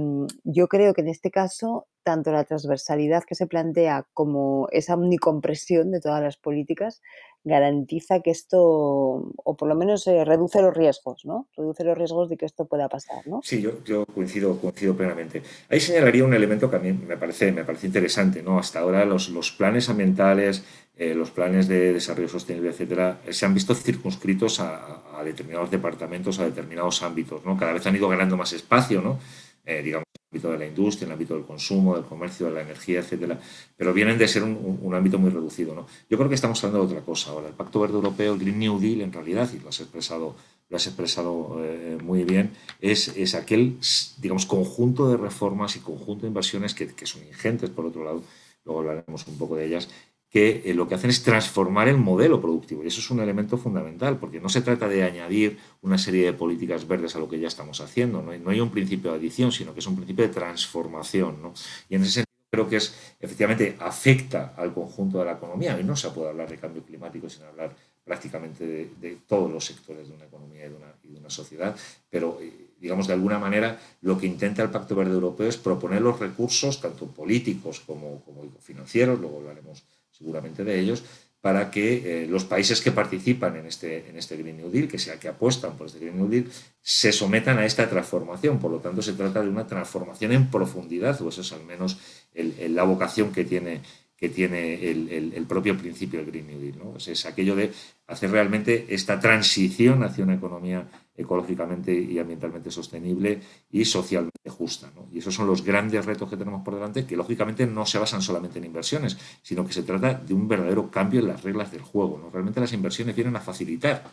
yo 0.44 0.68
creo 0.68 0.94
que 0.94 1.02
en 1.02 1.10
este 1.10 1.32
caso, 1.32 1.88
tanto 2.04 2.32
la 2.32 2.46
transversalidad 2.46 3.24
que 3.24 3.36
se 3.36 3.48
plantea 3.48 4.08
como 4.14 4.68
esa 4.72 4.94
omnicompresión 4.94 5.92
de 5.92 6.00
todas 6.00 6.24
las 6.24 6.38
políticas 6.38 7.02
garantiza 7.44 8.22
que 8.22 8.32
esto, 8.32 8.60
o 8.62 9.58
por 9.58 9.68
lo 9.68 9.76
menos 9.76 10.06
eh, 10.08 10.26
reduce 10.26 10.62
los 10.62 10.76
riesgos, 10.76 11.26
¿no? 11.26 11.48
Reduce 11.56 11.84
los 11.84 11.98
riesgos 11.98 12.30
de 12.30 12.38
que 12.38 12.46
esto 12.46 12.66
pueda 12.66 12.90
pasar, 12.90 13.26
¿no? 13.28 13.42
Sí, 13.44 13.62
yo, 13.62 13.84
yo 13.84 14.06
coincido, 14.06 14.58
coincido 14.60 14.96
plenamente. 14.96 15.42
Ahí 15.70 15.80
señalaría 15.80 16.24
un 16.24 16.34
elemento 16.34 16.70
que 16.70 16.76
a 16.76 16.80
mí 16.80 16.92
me 16.92 17.18
parece, 17.18 17.52
me 17.52 17.64
parece 17.64 17.88
interesante, 17.88 18.44
¿no? 18.44 18.60
Hasta 18.60 18.80
ahora 18.80 19.06
los, 19.06 19.30
los 19.30 19.52
planes 19.52 19.90
ambientales, 19.90 20.64
eh, 20.98 21.16
los 21.16 21.32
planes 21.32 21.68
de 21.70 21.94
desarrollo 21.94 22.28
sostenible, 22.28 22.72
etcétera, 22.72 23.22
se 23.30 23.46
han 23.46 23.54
visto 23.54 23.74
circunscritos 23.74 24.60
a, 24.60 25.18
a, 25.18 25.24
determinados 25.24 25.72
departamentos, 25.72 26.40
a 26.40 26.46
determinados 26.46 27.02
ámbitos, 27.04 27.46
¿no? 27.46 27.58
Cada 27.58 27.72
vez 27.72 27.86
han 27.88 27.96
ido 27.96 28.10
ganando 28.10 28.36
más 28.36 28.52
espacio, 28.52 29.02
¿no? 29.02 29.18
Eh, 29.66 29.82
digamos, 29.82 30.09
ámbito 30.32 30.52
de 30.52 30.60
la 30.60 30.68
industria, 30.68 31.06
en 31.06 31.10
el 31.10 31.14
ámbito 31.14 31.34
del 31.34 31.44
consumo, 31.44 31.96
del 31.96 32.06
comercio, 32.06 32.48
de 32.48 32.54
la 32.54 32.62
energía, 32.62 33.00
etcétera, 33.00 33.40
pero 33.76 33.94
vienen 33.94 34.18
de 34.18 34.28
ser 34.28 34.44
un, 34.44 34.94
ámbito 34.94 35.18
muy 35.18 35.32
reducido, 35.32 35.74
¿no? 35.74 35.88
Yo 36.10 36.18
creo 36.18 36.30
que 36.30 36.36
estamos 36.36 36.64
hablando 36.64 36.86
de 36.86 36.94
otra 36.94 37.06
cosa 37.06 37.32
ahora. 37.32 37.48
El 37.48 37.56
Pacto 37.56 37.80
Verde 37.80 37.96
Europeo, 37.96 38.34
el 38.34 38.40
Green 38.40 38.60
New 38.60 38.80
Deal, 38.80 39.02
en 39.02 39.12
realidad, 39.12 39.50
y 39.54 39.60
lo 39.60 39.70
has 39.70 39.80
expresado, 39.80 40.36
lo 40.70 40.78
has 40.78 40.86
expresado 40.86 41.60
eh, 41.64 41.98
muy 42.04 42.24
bien, 42.26 42.52
es, 42.80 43.08
es 43.18 43.34
aquel, 43.34 43.78
digamos, 44.20 44.46
conjunto 44.46 45.10
de 45.10 45.18
reformas 45.18 45.76
y 45.76 45.80
conjunto 45.80 46.22
de 46.22 46.28
inversiones 46.28 46.76
que, 46.76 46.88
que 46.94 47.08
son 47.08 47.26
ingentes, 47.26 47.72
por 47.72 47.88
otro 47.88 48.04
lado, 48.04 48.24
luego 48.66 48.82
hablaremos 48.82 49.26
un 49.28 49.38
poco 49.38 49.56
de 49.56 49.66
ellas, 49.66 49.90
que 50.30 50.62
eh, 50.66 50.74
lo 50.74 50.88
que 50.88 50.96
hacen 50.96 51.10
es 51.10 51.24
transformar 51.24 51.88
el 51.88 51.98
modelo 51.98 52.40
productivo. 52.40 52.84
Y 52.84 52.88
eso 52.88 53.00
es 53.00 53.10
un 53.10 53.20
elemento 53.20 53.58
fundamental, 53.58 54.18
porque 54.20 54.40
no 54.40 54.48
se 54.48 54.62
trata 54.62 54.88
de 54.88 55.04
añadir 55.04 55.58
una 55.82 55.98
serie 55.98 56.26
de 56.26 56.34
políticas 56.34 56.88
verdes 56.88 57.16
a 57.16 57.20
lo 57.20 57.28
que 57.28 57.40
ya 57.40 57.48
estamos 57.48 57.82
haciendo. 57.82 58.22
No 58.22 58.38
no 58.38 58.52
hay 58.52 58.60
un 58.62 58.70
principio 58.70 59.12
de 59.12 59.18
adición, 59.18 59.52
sino 59.52 59.74
que 59.74 59.80
es 59.80 59.88
un 59.88 59.96
principio 59.96 60.28
de 60.28 60.34
transformación. 60.34 61.42
¿no? 61.42 61.54
Y 61.90 61.96
en 61.96 62.04
ese 62.04 62.12
sentido 62.12 62.30
creo 62.52 62.70
que 62.70 62.78
es, 62.78 63.16
efectivamente 63.20 63.76
afecta 63.80 64.54
al 64.56 64.74
conjunto 64.74 65.18
de 65.18 65.26
la 65.26 65.34
economía. 65.34 65.80
Y 65.80 65.84
no 65.84 65.96
se 65.96 66.10
puede 66.12 66.30
hablar 66.30 66.50
de 66.50 66.58
cambio 66.58 66.84
climático 66.84 67.28
sin 67.28 67.44
hablar 67.44 67.76
prácticamente 68.04 68.66
de, 69.00 69.18
todos 69.28 69.52
los 69.52 69.66
sectores 69.66 70.08
de 70.08 70.14
una 70.14 70.26
economía 70.26 70.66
y 70.66 70.70
de 70.70 71.20
una, 71.20 71.30
sociedad. 71.30 71.76
Pero 72.10 72.40
eh, 72.42 72.72
digamos, 72.80 73.06
de 73.06 73.14
alguna 73.14 73.38
manera, 73.38 73.80
lo 74.02 74.18
que 74.18 74.26
intenta 74.26 74.64
el 74.64 74.72
Pacto 74.72 74.96
Verde 74.96 75.14
Europeo 75.14 75.48
es 75.48 75.58
proponer 75.58 76.02
los 76.02 76.20
recursos, 76.20 76.82
tanto 76.82 77.06
políticos 77.06 77.82
como 77.86 78.24
financieros, 78.62 79.20
luego 79.20 79.38
hablaremos 79.38 79.84
seguramente 80.20 80.64
de 80.64 80.80
ellos, 80.80 81.04
para 81.42 81.72
que 81.72 82.24
eh, 82.24 82.28
los 82.28 82.44
países 82.44 82.82
que 82.82 82.92
participan 82.92 83.56
en 83.56 83.66
este, 83.66 84.10
en 84.10 84.18
este 84.18 84.36
Green 84.36 84.58
New 84.58 84.70
Deal, 84.70 84.90
que 84.90 85.00
sea 85.00 85.18
que 85.20 85.30
apuestan 85.30 85.78
por 85.78 85.88
este 85.88 86.00
Green 86.00 86.18
New 86.18 86.28
Deal, 86.28 86.46
se 86.82 87.14
sometan 87.14 87.58
a 87.58 87.66
esta 87.66 87.90
transformación. 87.90 88.60
Por 88.60 88.72
lo 88.72 88.80
tanto, 88.80 89.02
se 89.02 89.14
trata 89.14 89.42
de 89.42 89.50
una 89.50 89.66
transformación 89.66 90.34
en 90.34 90.52
profundidad, 90.52 91.22
o 91.22 91.30
eso 91.30 91.42
es 91.42 91.54
al 91.54 91.64
menos 91.64 91.98
la 92.34 92.84
vocación 92.84 93.32
que 93.32 93.46
tiene, 93.46 93.82
que 94.20 94.30
tiene 94.30 94.74
el, 94.90 95.32
el, 95.34 95.46
propio 95.46 95.78
principio 95.78 96.20
del 96.20 96.30
Green 96.30 96.48
New 96.48 96.60
Deal. 96.60 96.78
¿no? 96.78 96.98
Es, 96.98 97.26
aquello 97.26 97.56
de 97.56 97.72
hacer 98.08 98.30
realmente 98.30 98.88
esta 98.90 99.18
transición 99.18 100.04
hacia 100.04 100.26
una 100.26 100.34
economía 100.34 100.86
ecológicamente 101.16 101.94
y 101.94 102.20
ambientalmente 102.20 102.70
sostenible 102.70 103.40
y 103.72 103.86
socialmente 103.86 104.50
justa. 104.50 104.92
¿no? 104.94 105.08
Y 105.14 105.20
esos 105.20 105.34
son 105.34 105.48
los 105.48 105.64
grandes 105.64 106.06
retos 106.06 106.30
que 106.30 106.36
tenemos 106.36 106.64
por 106.64 106.76
delante, 106.76 107.06
que 107.06 107.16
lógicamente 107.16 107.66
no 107.66 107.86
se 107.86 107.98
basan 107.98 108.22
solamente 108.22 108.60
en 108.60 108.66
inversiones, 108.66 109.18
sino 109.42 109.66
que 109.66 109.72
se 109.72 109.84
trata 109.84 110.16
de 110.16 110.34
un 110.34 110.50
verdadero 110.50 110.92
cambio 110.92 111.22
en 111.22 111.28
las 111.28 111.42
reglas 111.42 111.72
del 111.72 111.82
juego. 111.82 112.20
¿no? 112.22 112.30
Realmente 112.30 112.60
las 112.60 112.74
inversiones 112.74 113.16
vienen 113.16 113.38
a 113.38 113.42
facilitar, 113.42 114.04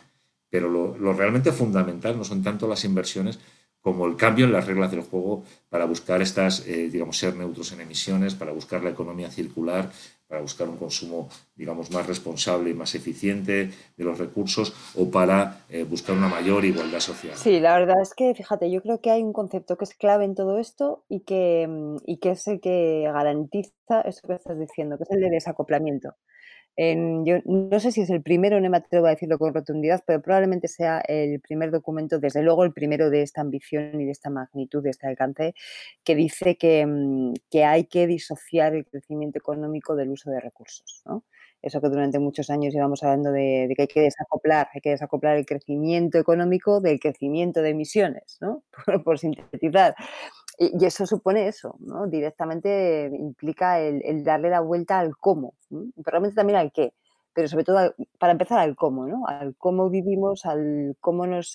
pero 0.49 0.69
lo, 0.69 0.97
lo 0.97 1.11
realmente 1.11 1.51
fundamental 1.51 2.17
no 2.17 2.23
son 2.23 2.41
tanto 2.41 2.65
las 2.65 2.85
inversiones 2.85 3.39
como 3.87 4.05
el 4.05 4.17
cambio 4.17 4.43
en 4.43 4.51
las 4.51 4.67
reglas 4.67 4.91
del 4.91 4.99
juego 4.99 5.45
para 5.69 5.85
buscar 5.85 6.21
estas, 6.21 6.67
eh, 6.67 6.89
digamos, 6.89 7.17
ser 7.17 7.37
neutros 7.37 7.71
en 7.71 7.79
emisiones, 7.79 8.35
para 8.35 8.51
buscar 8.51 8.83
la 8.83 8.89
economía 8.89 9.31
circular, 9.31 9.89
para 10.27 10.41
buscar 10.41 10.67
un 10.67 10.75
consumo, 10.75 11.29
digamos, 11.55 11.89
más 11.91 12.05
responsable 12.05 12.71
y 12.71 12.73
más 12.73 12.95
eficiente 12.95 13.71
de 13.95 14.03
los 14.03 14.19
recursos 14.19 14.73
o 14.95 15.09
para 15.09 15.61
eh, 15.69 15.83
buscar 15.83 16.17
una 16.17 16.27
mayor 16.27 16.65
igualdad 16.65 16.99
social. 16.99 17.37
Sí, 17.37 17.61
la 17.61 17.79
verdad 17.79 18.01
es 18.01 18.13
que, 18.13 18.35
fíjate, 18.35 18.69
yo 18.69 18.81
creo 18.81 18.99
que 18.99 19.09
hay 19.09 19.23
un 19.23 19.31
concepto 19.31 19.77
que 19.77 19.85
es 19.85 19.93
clave 19.93 20.25
en 20.25 20.35
todo 20.35 20.59
esto 20.59 21.05
y 21.07 21.21
que, 21.21 21.65
mm, 21.65 21.95
y 22.05 22.17
que 22.17 22.31
es 22.31 22.45
el 22.49 22.59
que 22.59 23.03
garantiza 23.05 24.01
eso 24.03 24.27
que 24.27 24.33
estás 24.33 24.59
diciendo, 24.59 24.97
que 24.97 25.03
es 25.03 25.11
el 25.11 25.21
de 25.21 25.29
desacoplamiento 25.29 26.13
yo 26.77 27.39
no 27.45 27.79
sé 27.79 27.91
si 27.91 28.01
es 28.01 28.09
el 28.11 28.21
primero, 28.21 28.61
no 28.61 28.69
me 28.69 28.77
atrevo 28.77 29.07
a 29.07 29.09
decirlo 29.09 29.39
con 29.39 29.53
rotundidad, 29.53 30.03
pero 30.05 30.21
probablemente 30.21 30.67
sea 30.67 30.99
el 31.07 31.39
primer 31.39 31.71
documento, 31.71 32.19
desde 32.19 32.43
luego 32.43 32.63
el 32.63 32.73
primero 32.73 33.09
de 33.09 33.23
esta 33.23 33.41
ambición 33.41 33.99
y 33.99 34.05
de 34.05 34.11
esta 34.11 34.29
magnitud, 34.29 34.83
de 34.83 34.91
este 34.91 35.07
alcance, 35.07 35.55
que 36.03 36.15
dice 36.15 36.55
que, 36.55 36.85
mm, 36.85 37.33
que 37.49 37.65
hay 37.65 37.85
que 37.85 38.05
disociar 38.05 38.75
el 38.75 38.85
crecimiento 38.85 39.39
económico 39.39 39.95
del 39.95 40.09
uso 40.09 40.29
de 40.29 40.39
recursos. 40.39 41.03
Eso 41.61 41.81
que 41.81 41.89
durante 41.89 42.19
muchos 42.19 42.49
años 42.51 42.73
llevamos 42.73 43.01
hablando 43.03 43.31
de, 43.31 43.73
que 43.75 43.81
hay 43.83 43.87
que 43.87 44.01
desacoplar, 44.01 44.69
hay 44.73 44.81
que 44.81 44.91
desacoplar 44.91 45.37
el 45.37 45.45
crecimiento 45.45 46.19
económico 46.19 46.79
del 46.79 46.99
crecimiento 46.99 47.61
de 47.61 47.69
emisiones, 47.69 48.37
¿no? 48.39 48.63
por 49.03 49.17
sintetizar. 49.17 49.95
Y, 50.57 50.85
eso 50.85 51.05
supone 51.05 51.47
eso, 51.47 51.75
¿no? 51.79 52.07
Directamente 52.07 53.11
implica 53.13 53.79
el, 53.79 54.23
darle 54.23 54.49
la 54.49 54.61
vuelta 54.61 54.99
al 54.99 55.15
cómo, 55.17 55.53
pero 55.69 56.03
realmente 56.05 56.35
también 56.35 56.59
al 56.59 56.71
qué 56.71 56.93
pero 57.37 57.47
sobre 57.49 57.65
todo 57.65 57.93
para 58.17 58.31
empezar 58.31 58.57
al 58.57 58.75
cómo, 58.75 59.05
¿no? 59.05 59.27
Al 59.27 59.55
cómo 59.57 59.91
vivimos, 59.91 60.43
al 60.43 60.97
cómo 60.99 61.27
nos, 61.27 61.53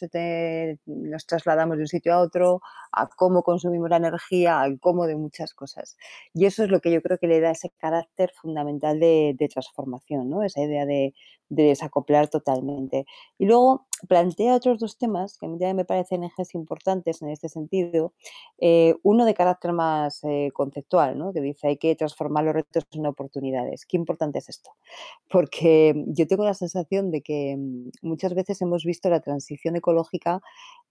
nos, 0.87 1.26
trasladamos 1.26 1.76
de 1.76 1.82
un 1.82 1.88
sitio 1.88 2.14
a 2.14 2.21
otro, 2.21 2.61
a 2.92 3.08
cómo 3.08 3.42
consumimos 3.42 3.90
la 3.90 3.96
energía, 3.96 4.61
al 4.61 4.78
cómo 4.80 5.06
de 5.06 5.16
muchas 5.16 5.54
cosas. 5.54 5.96
Y 6.34 6.46
eso 6.46 6.64
es 6.64 6.70
lo 6.70 6.80
que 6.80 6.92
yo 6.92 7.02
creo 7.02 7.18
que 7.18 7.26
le 7.26 7.40
da 7.40 7.50
ese 7.50 7.70
carácter 7.78 8.30
fundamental 8.40 9.00
de, 9.00 9.37
transformación, 9.52 10.30
¿no? 10.30 10.42
Esa 10.42 10.62
idea 10.62 10.87
de, 10.87 11.14
desacoplar 11.49 12.28
totalmente. 12.28 13.04
Y 13.38 13.44
luego 13.44 13.87
plantea 14.08 14.54
otros 14.54 14.78
dos 14.78 14.96
temas 14.96 15.37
que 15.37 15.46
a 15.46 15.49
mí 15.50 15.58
también 15.58 15.76
me 15.76 15.84
parecen 15.84 16.25
ejes 16.25 16.54
importantes 16.54 17.20
en 17.20 17.28
este 17.28 17.50
sentido. 17.50 18.14
Eh, 18.58 18.94
uno 19.02 19.26
de 19.26 19.34
carácter 19.34 19.72
más 19.72 20.25
eh, 20.25 20.50
conceptual, 20.54 21.18
¿no? 21.18 21.32
que 21.32 21.42
dice 21.42 21.68
hay 21.68 21.76
que 21.76 21.94
transformar 21.94 22.44
los 22.44 22.54
retos 22.54 22.84
en 22.92 23.06
oportunidades. 23.06 23.84
Qué 23.84 23.99
importante 23.99 24.38
es 24.38 24.49
esto. 24.49 24.70
Porque 25.30 25.94
yo 26.06 26.26
tengo 26.26 26.44
la 26.44 26.54
sensación 26.54 27.11
de 27.11 27.20
que 27.20 27.56
mm, 27.58 27.90
muchas 28.00 28.34
veces 28.34 28.61
hemos 28.62 28.84
visto 28.84 29.11
la 29.11 29.20
transición 29.20 29.76
ecológica 29.76 30.40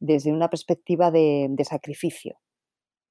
desde 0.01 0.33
una 0.33 0.49
perspectiva 0.49 1.11
de, 1.11 1.55
sacrificio, 1.63 2.37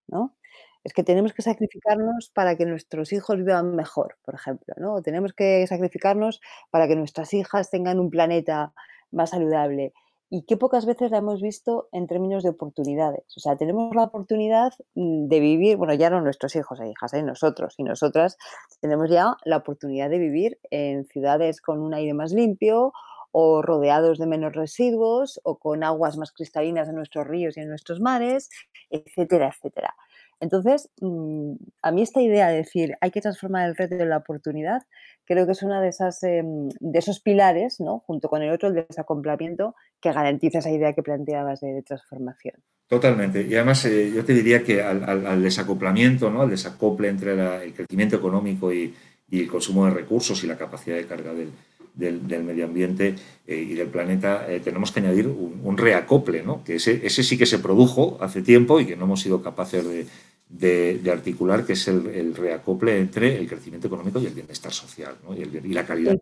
¿no? 0.09 0.37
Es 0.83 0.93
que 0.93 1.05
tenemos 1.05 1.33
que 1.33 1.43
sacrificarnos 1.43 2.31
para 2.35 2.57
que 2.57 2.67
nuestros 2.67 3.13
hijos 3.13 3.37
vivan 3.39 3.77
mejor, 3.77 4.17
por 4.25 4.35
ejemplo, 4.35 4.75
¿no? 4.79 5.03
tenemos 5.03 5.35
que 5.35 5.67
sacrificarnos 5.67 6.41
para 6.71 6.89
que 6.89 6.97
nuestras 6.97 7.35
hijas 7.35 7.71
tengan 7.71 8.01
un 8.01 8.09
planeta 8.09 8.73
más 9.11 9.31
saludable 9.31 9.93
y 10.31 10.45
qué 10.47 10.57
pocas 10.57 10.87
veces 10.87 11.11
la 11.11 11.19
hemos 11.19 11.43
visto 11.43 11.89
en 11.93 12.07
términos 12.07 12.45
de 12.45 12.51
oportunidades. 12.51 13.25
O 13.37 13.41
sea, 13.41 13.57
tenemos 13.57 13.95
la 13.95 14.05
oportunidad 14.05 14.73
mm, 14.95 15.27
de 15.27 15.41
vivir, 15.41 15.77
bueno, 15.77 15.93
ya 15.93 16.09
no 16.09 16.21
nuestros 16.21 16.55
hijos 16.57 16.81
e 16.81 16.89
hijas, 16.89 17.13
¿eh? 17.15 17.23
nosotros 17.23 17.75
y 17.77 17.83
nosotras 17.83 18.39
tenemos 18.81 19.11
ya 19.11 19.37
la 19.45 19.59
oportunidad 19.59 20.09
de 20.09 20.19
vivir 20.19 20.59
en 20.71 21.05
ciudades 21.05 21.61
con 21.61 21.81
un 21.81 21.95
aire 21.95 22.15
más 22.15 22.33
limpio 22.33 22.93
o 23.33 23.63
rodeados 23.63 24.19
de 24.19 24.27
menos 24.27 24.55
residuos 24.55 25.41
o 25.45 25.59
con 25.59 25.85
aguas 25.85 26.17
más 26.17 26.33
cristalinas 26.33 26.89
en 26.89 26.97
nuestros 26.97 27.27
ríos 27.27 27.57
y 27.57 27.61
en 27.61 27.69
nuestros 27.69 28.01
mares, 28.01 28.51
etcétera, 28.91 29.53
etcétera. 29.55 29.95
Entonces, 30.41 30.89
mm, 31.01 31.53
a 31.83 31.93
mí 31.93 32.03
esta 32.03 32.23
idea 32.23 32.49
de 32.49 32.57
decir 32.57 32.97
hay 33.01 33.11
que 33.11 33.21
transformar 33.21 33.69
el 33.69 33.77
reto 33.77 33.95
en 33.95 34.09
la 34.09 34.17
oportunidad, 34.17 34.83
creo 35.27 35.47
que 35.47 35.53
es 35.53 35.63
una 35.63 35.81
de 35.81 35.95
em, 36.23 36.69
de 36.81 36.99
esos 36.99 37.21
pilares, 37.21 37.79
¿no? 37.79 38.01
junto 38.01 38.29
con 38.29 38.43
el 38.43 38.51
otro, 38.51 38.69
el 38.69 38.75
desacoplamiento, 38.75 39.75
que 40.01 40.13
garantiza 40.13 40.59
esa 40.59 40.71
idea 40.71 40.95
que 40.95 41.03
planteabas 41.03 41.61
de, 41.61 41.83
transformación. 41.83 42.55
Totalmente. 42.89 43.43
Y 43.43 43.55
además 43.55 43.85
eh, 43.85 44.11
yo 44.13 44.25
te 44.25 44.33
diría 44.33 44.65
que 44.65 44.83
al, 44.83 45.43
desacoplamiento, 45.43 46.31
¿no? 46.31 46.43
al 46.43 46.51
desacople 46.51 47.09
entre 47.09 47.33
el 47.65 47.75
crecimiento 47.75 48.17
económico 48.17 48.73
y, 48.73 48.95
el 49.31 49.47
consumo 49.47 49.85
de 49.85 49.93
recursos 49.93 50.43
y 50.43 50.49
la 50.49 50.59
capacidad 50.59 50.97
de 50.97 51.07
carga 51.07 51.33
del, 51.33 51.53
medio 51.97 52.65
ambiente 52.65 53.15
eh, 53.47 53.57
y 53.57 53.75
del 53.75 53.89
planeta, 53.89 54.51
eh, 54.51 54.61
tenemos 54.61 54.93
que 54.93 55.01
añadir 55.01 55.27
un, 55.27 55.77
reacople, 55.77 56.43
¿no? 56.43 56.63
que 56.65 56.77
ese, 56.77 57.05
ese, 57.07 57.23
sí 57.23 57.37
que 57.39 57.47
se 57.47 57.59
produjo 57.59 58.19
hace 58.21 58.43
tiempo 58.43 58.81
y 58.81 58.87
que 58.87 58.97
no 58.97 59.05
hemos 59.05 59.21
sido 59.21 59.43
capaces 59.43 59.85
de, 59.85 60.07
de, 60.51 61.11
articular, 61.11 61.65
que 61.65 61.75
es 61.75 61.87
el, 61.89 62.35
reacople 62.35 62.99
entre 62.99 63.39
el 63.39 63.49
crecimiento 63.49 63.87
económico 63.87 64.21
y 64.21 64.27
el 64.27 64.35
bienestar 64.35 64.73
social 64.73 65.15
y, 65.37 65.73
la 65.73 65.87
calidad. 65.87 66.19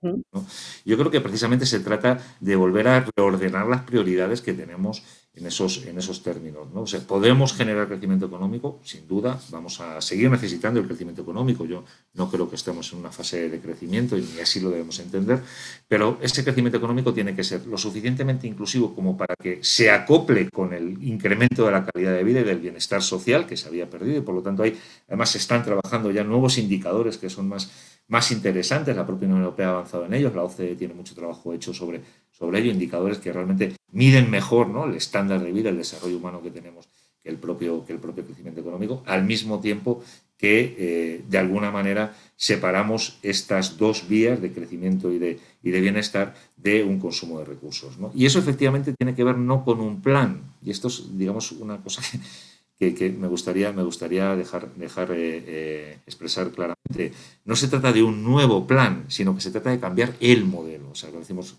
Yo 0.84 0.98
creo 0.98 1.10
que 1.10 1.20
precisamente 1.20 1.66
se 1.66 1.80
trata 1.80 2.18
de 2.40 2.56
volver 2.56 2.88
a 2.88 3.06
reordenar 3.16 3.66
las 3.66 3.82
prioridades 3.82 4.42
que 4.42 4.52
tenemos 4.52 5.02
en 5.38 5.46
esos, 5.46 5.86
en 5.86 5.98
esos 5.98 6.22
términos. 6.22 6.68
¿no? 6.72 6.84
Podemos 7.06 7.54
generar 7.54 7.86
crecimiento 7.86 8.26
económico, 8.26 8.80
sin 8.82 9.06
duda, 9.06 9.40
vamos 9.50 9.80
a 9.80 10.00
seguir 10.00 10.30
necesitando 10.30 10.80
el 10.80 10.86
crecimiento 10.86 11.22
económico. 11.22 11.64
Yo 11.64 11.84
no 12.14 12.30
creo 12.30 12.48
que 12.48 12.56
estemos 12.56 12.92
en 12.92 12.98
una 12.98 13.12
fase 13.12 13.48
de 13.48 13.60
crecimiento 13.60 14.18
y 14.18 14.40
así 14.42 14.60
lo 14.60 14.70
debemos 14.70 14.98
entender, 14.98 15.40
pero 15.86 16.18
ese 16.20 16.42
crecimiento 16.42 16.78
económico 16.78 17.14
tiene 17.14 17.34
que 17.34 17.44
ser 17.44 17.66
lo 17.66 17.78
suficientemente 17.78 18.46
inclusivo 18.46 18.94
como 18.94 19.16
para 19.16 19.34
que 19.40 19.62
se 19.62 19.90
acople 19.90 20.50
con 20.50 20.72
el 20.72 21.02
incremento 21.02 21.64
de 21.64 21.72
la 21.72 21.86
calidad 21.86 22.12
de 22.12 22.24
vida 22.24 22.40
y 22.40 22.44
del 22.44 22.58
bienestar 22.58 23.02
social 23.02 23.46
que 23.46 23.56
se 23.56 23.68
había 23.68 23.88
perdido 23.88 24.18
y 24.18 24.22
por 24.22 24.34
lo 24.34 24.42
tanto 24.42 24.62
hay, 24.62 24.78
además 25.06 25.30
se 25.30 25.38
están 25.38 25.62
trabajando 25.62 26.10
ya 26.10 26.24
nuevos 26.24 26.58
indicadores 26.58 27.16
que 27.18 27.30
son 27.30 27.48
más, 27.48 27.70
más 28.08 28.32
interesantes, 28.32 28.96
la 28.96 29.06
propia 29.06 29.28
Unión 29.28 29.42
Europea 29.42 29.68
ha 29.68 29.70
avanzado 29.70 30.06
en 30.06 30.14
ellos, 30.14 30.34
la 30.34 30.42
OCDE 30.42 30.76
tiene 30.76 30.94
mucho 30.94 31.14
trabajo 31.14 31.52
hecho 31.52 31.72
sobre 31.72 32.00
sobre 32.38 32.60
ello, 32.60 32.70
indicadores 32.70 33.18
que 33.18 33.32
realmente 33.32 33.74
miden 33.90 34.30
mejor 34.30 34.68
¿no? 34.68 34.84
el 34.84 34.94
estándar 34.94 35.42
de 35.42 35.52
vida, 35.52 35.70
el 35.70 35.76
desarrollo 35.76 36.16
humano 36.16 36.42
que 36.42 36.50
tenemos 36.50 36.88
que 37.22 37.30
el 37.30 37.36
propio, 37.36 37.84
crecimiento 37.84 38.60
económico, 38.60 39.02
al 39.06 39.24
mismo 39.24 39.60
tiempo 39.60 40.02
que 40.36 40.76
eh, 40.78 41.24
de 41.28 41.38
alguna 41.38 41.72
manera 41.72 42.14
separamos 42.36 43.18
estas 43.22 43.76
dos 43.76 44.08
vías 44.08 44.40
de 44.40 44.52
crecimiento 44.52 45.12
y 45.12 45.18
de, 45.18 45.40
bienestar 45.62 46.34
de 46.56 46.84
un 46.84 47.00
consumo 47.00 47.40
de 47.40 47.44
recursos. 47.44 47.98
¿no? 47.98 48.12
Y 48.14 48.24
eso 48.24 48.38
efectivamente 48.38 48.94
tiene 48.96 49.16
que 49.16 49.24
ver 49.24 49.36
no 49.36 49.64
con 49.64 49.80
un 49.80 50.00
plan, 50.00 50.42
y 50.64 50.70
esto 50.70 50.86
es, 50.86 51.18
digamos, 51.18 51.50
una 51.52 51.78
cosa 51.78 52.02
que, 52.78 53.16
me 53.18 53.26
gustaría, 53.26 53.72
me 53.72 53.82
gustaría 53.82 54.36
dejar, 54.36 54.72
dejar 54.74 55.10
eh, 55.10 55.42
eh, 55.46 55.98
expresar 56.06 56.52
claramente. 56.52 57.12
No 57.44 57.56
se 57.56 57.66
trata 57.66 57.92
de 57.92 58.04
un 58.04 58.22
nuevo 58.22 58.66
plan, 58.68 59.06
sino 59.08 59.34
que 59.34 59.40
se 59.40 59.50
trata 59.50 59.70
de 59.70 59.80
cambiar 59.80 60.14
el 60.20 60.44
modelo. 60.44 60.90
O 60.90 60.94
sea, 60.94 61.10
lo 61.10 61.18
decimos 61.18 61.56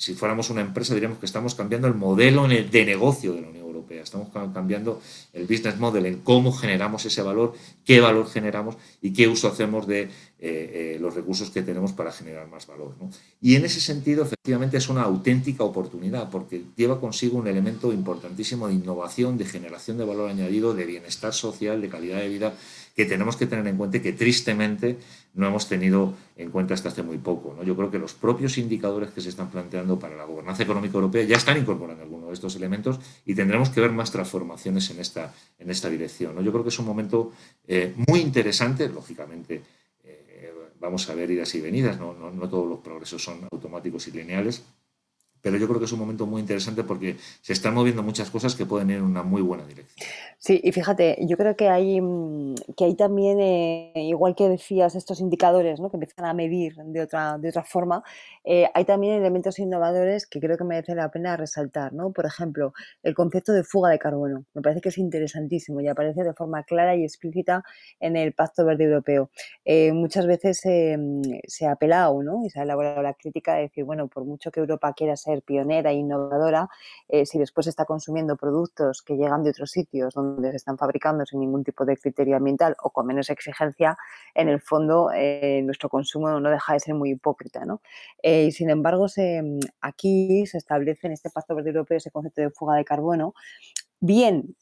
si 0.00 0.14
fuéramos 0.14 0.48
una 0.48 0.62
empresa 0.62 0.94
diríamos 0.94 1.18
que 1.18 1.26
estamos 1.26 1.54
cambiando 1.54 1.86
el 1.86 1.94
modelo 1.94 2.48
de 2.48 2.84
negocio 2.86 3.34
de 3.34 3.42
la 3.42 3.48
Unión 3.48 3.66
Europea, 3.66 4.02
estamos 4.02 4.28
cambiando 4.54 4.98
el 5.34 5.42
business 5.42 5.78
model 5.78 6.06
en 6.06 6.20
cómo 6.20 6.52
generamos 6.52 7.04
ese 7.04 7.20
valor, 7.20 7.52
qué 7.84 8.00
valor 8.00 8.26
generamos 8.26 8.76
y 9.02 9.12
qué 9.12 9.28
uso 9.28 9.48
hacemos 9.48 9.86
de 9.86 10.04
eh, 10.04 10.08
eh, 10.38 10.98
los 10.98 11.14
recursos 11.14 11.50
que 11.50 11.60
tenemos 11.60 11.92
para 11.92 12.12
generar 12.12 12.48
más 12.48 12.66
valor. 12.66 12.94
Y 13.42 13.56
en 13.56 13.66
ese 13.66 13.78
sentido, 13.78 14.24
efectivamente, 14.24 14.78
es 14.78 14.88
una 14.88 15.02
auténtica 15.02 15.64
oportunidad 15.64 16.30
porque 16.30 16.62
lleva 16.76 16.98
consigo 16.98 17.36
un 17.36 17.46
elemento 17.46 17.92
importantísimo 17.92 18.68
de 18.68 18.74
innovación, 18.74 19.36
de 19.36 19.44
generación 19.44 19.98
de 19.98 20.06
valor 20.06 20.30
añadido, 20.30 20.72
de 20.72 20.86
bienestar 20.86 21.34
social, 21.34 21.82
de 21.82 21.90
calidad 21.90 22.20
de 22.20 22.28
vida 22.30 22.54
que 22.94 23.04
tenemos 23.06 23.36
que 23.36 23.46
tener 23.46 23.66
en 23.66 23.76
cuenta 23.76 23.96
y 23.96 24.00
que 24.00 24.12
tristemente 24.12 24.98
no 25.34 25.46
hemos 25.46 25.68
tenido 25.68 26.14
en 26.36 26.50
cuenta 26.50 26.74
hasta 26.74 26.88
hace 26.88 27.02
muy 27.02 27.18
poco. 27.18 27.54
¿no? 27.56 27.62
Yo 27.62 27.76
creo 27.76 27.90
que 27.90 27.98
los 27.98 28.14
propios 28.14 28.58
indicadores 28.58 29.10
que 29.10 29.20
se 29.20 29.28
están 29.28 29.50
planteando 29.50 29.98
para 29.98 30.16
la 30.16 30.24
gobernanza 30.24 30.62
económica 30.62 30.94
europea 30.94 31.24
ya 31.24 31.36
están 31.36 31.56
incorporando 31.58 32.02
algunos 32.02 32.28
de 32.28 32.34
estos 32.34 32.56
elementos 32.56 32.98
y 33.24 33.34
tendremos 33.34 33.70
que 33.70 33.80
ver 33.80 33.92
más 33.92 34.10
transformaciones 34.10 34.90
en 34.90 35.00
esta, 35.00 35.32
en 35.58 35.70
esta 35.70 35.88
dirección. 35.88 36.34
¿no? 36.34 36.42
Yo 36.42 36.50
creo 36.52 36.64
que 36.64 36.70
es 36.70 36.78
un 36.78 36.86
momento 36.86 37.32
eh, 37.66 37.94
muy 38.08 38.20
interesante, 38.20 38.88
lógicamente. 38.88 39.62
Eh, 40.04 40.52
vamos 40.80 41.08
a 41.08 41.14
ver 41.14 41.30
idas 41.30 41.54
y 41.54 41.60
venidas, 41.60 41.98
no, 41.98 42.12
no, 42.14 42.30
no 42.30 42.48
todos 42.48 42.68
los 42.68 42.80
progresos 42.80 43.22
son 43.22 43.46
automáticos 43.52 44.08
y 44.08 44.12
lineales, 44.12 44.64
pero 45.42 45.56
yo 45.56 45.66
creo 45.66 45.78
que 45.78 45.86
es 45.86 45.92
un 45.92 46.00
momento 46.00 46.26
muy 46.26 46.40
interesante 46.40 46.84
porque 46.84 47.16
se 47.40 47.52
están 47.52 47.74
moviendo 47.74 48.02
muchas 48.02 48.30
cosas 48.30 48.54
que 48.54 48.66
pueden 48.66 48.90
ir 48.90 48.96
en 48.96 49.04
una 49.04 49.22
muy 49.22 49.42
buena 49.42 49.66
dirección. 49.66 50.08
Sí, 50.42 50.58
y 50.64 50.72
fíjate, 50.72 51.18
yo 51.26 51.36
creo 51.36 51.54
que 51.54 51.68
hay, 51.68 52.00
mm, 52.00 52.54
que 52.74 52.86
hay 52.86 52.94
también, 52.94 53.38
eh, 53.40 53.92
igual 53.96 54.34
que 54.34 54.48
decías, 54.48 54.94
estos 54.94 55.20
indicadores 55.20 55.80
¿no? 55.80 55.90
que 55.90 55.96
empiezan 55.98 56.24
a 56.24 56.32
medir 56.32 56.76
de 56.76 57.02
otra, 57.02 57.36
de 57.36 57.50
otra 57.50 57.62
forma, 57.62 58.02
eh, 58.44 58.66
hay 58.72 58.86
también 58.86 59.14
elementos 59.16 59.58
innovadores 59.58 60.26
que 60.26 60.40
creo 60.40 60.56
que 60.56 60.64
merece 60.64 60.94
la 60.94 61.10
pena 61.10 61.36
resaltar. 61.36 61.92
¿no? 61.92 62.12
Por 62.12 62.24
ejemplo, 62.24 62.72
el 63.02 63.14
concepto 63.14 63.52
de 63.52 63.64
fuga 63.64 63.90
de 63.90 63.98
carbono. 63.98 64.46
Me 64.54 64.62
parece 64.62 64.80
que 64.80 64.88
es 64.88 64.96
interesantísimo 64.96 65.82
y 65.82 65.88
aparece 65.88 66.24
de 66.24 66.32
forma 66.32 66.62
clara 66.62 66.96
y 66.96 67.04
explícita 67.04 67.62
en 68.00 68.16
el 68.16 68.32
Pacto 68.32 68.64
Verde 68.64 68.84
Europeo. 68.84 69.30
Eh, 69.66 69.92
muchas 69.92 70.26
veces 70.26 70.62
mm, 70.64 71.22
se 71.46 71.66
ha 71.66 71.72
apelado 71.72 72.22
¿no? 72.22 72.46
y 72.46 72.50
se 72.50 72.60
ha 72.60 72.62
elaborado 72.62 73.02
la 73.02 73.12
crítica 73.12 73.56
de 73.56 73.62
decir, 73.62 73.84
bueno, 73.84 74.08
por 74.08 74.24
mucho 74.24 74.50
que 74.50 74.60
Europa 74.60 74.94
quiera 74.94 75.16
ser 75.16 75.29
pionera 75.42 75.90
e 75.90 75.94
innovadora, 75.94 76.68
si 77.24 77.38
después 77.38 77.66
está 77.66 77.84
consumiendo 77.84 78.36
productos 78.36 79.02
que 79.02 79.16
llegan 79.16 79.42
de 79.42 79.50
otros 79.50 79.70
sitios 79.70 80.14
donde 80.14 80.50
se 80.50 80.56
están 80.56 80.78
fabricando 80.78 81.24
sin 81.26 81.40
ningún 81.40 81.64
tipo 81.64 81.84
de 81.84 81.96
criterio 81.96 82.36
ambiental 82.36 82.76
o 82.82 82.90
con 82.90 83.06
menos 83.06 83.30
exigencia, 83.30 83.96
en 84.34 84.48
el 84.48 84.60
fondo 84.60 85.10
eh, 85.14 85.62
nuestro 85.64 85.88
consumo 85.88 86.40
no 86.40 86.50
deja 86.50 86.72
de 86.72 86.80
ser 86.80 86.94
muy 86.94 87.12
hipócrita. 87.12 87.64
¿no? 87.64 87.80
Eh, 88.22 88.46
y 88.46 88.52
sin 88.52 88.70
embargo, 88.70 89.06
aquí 89.80 90.46
se 90.46 90.58
establece 90.58 91.06
en 91.06 91.12
este 91.12 91.30
Pacto 91.30 91.54
Verde 91.54 91.70
Europeo 91.70 91.96
ese 91.96 92.10
concepto 92.10 92.40
de 92.40 92.50
fuga 92.50 92.76
de 92.76 92.84
carbono, 92.84 93.34
bien 94.00 94.56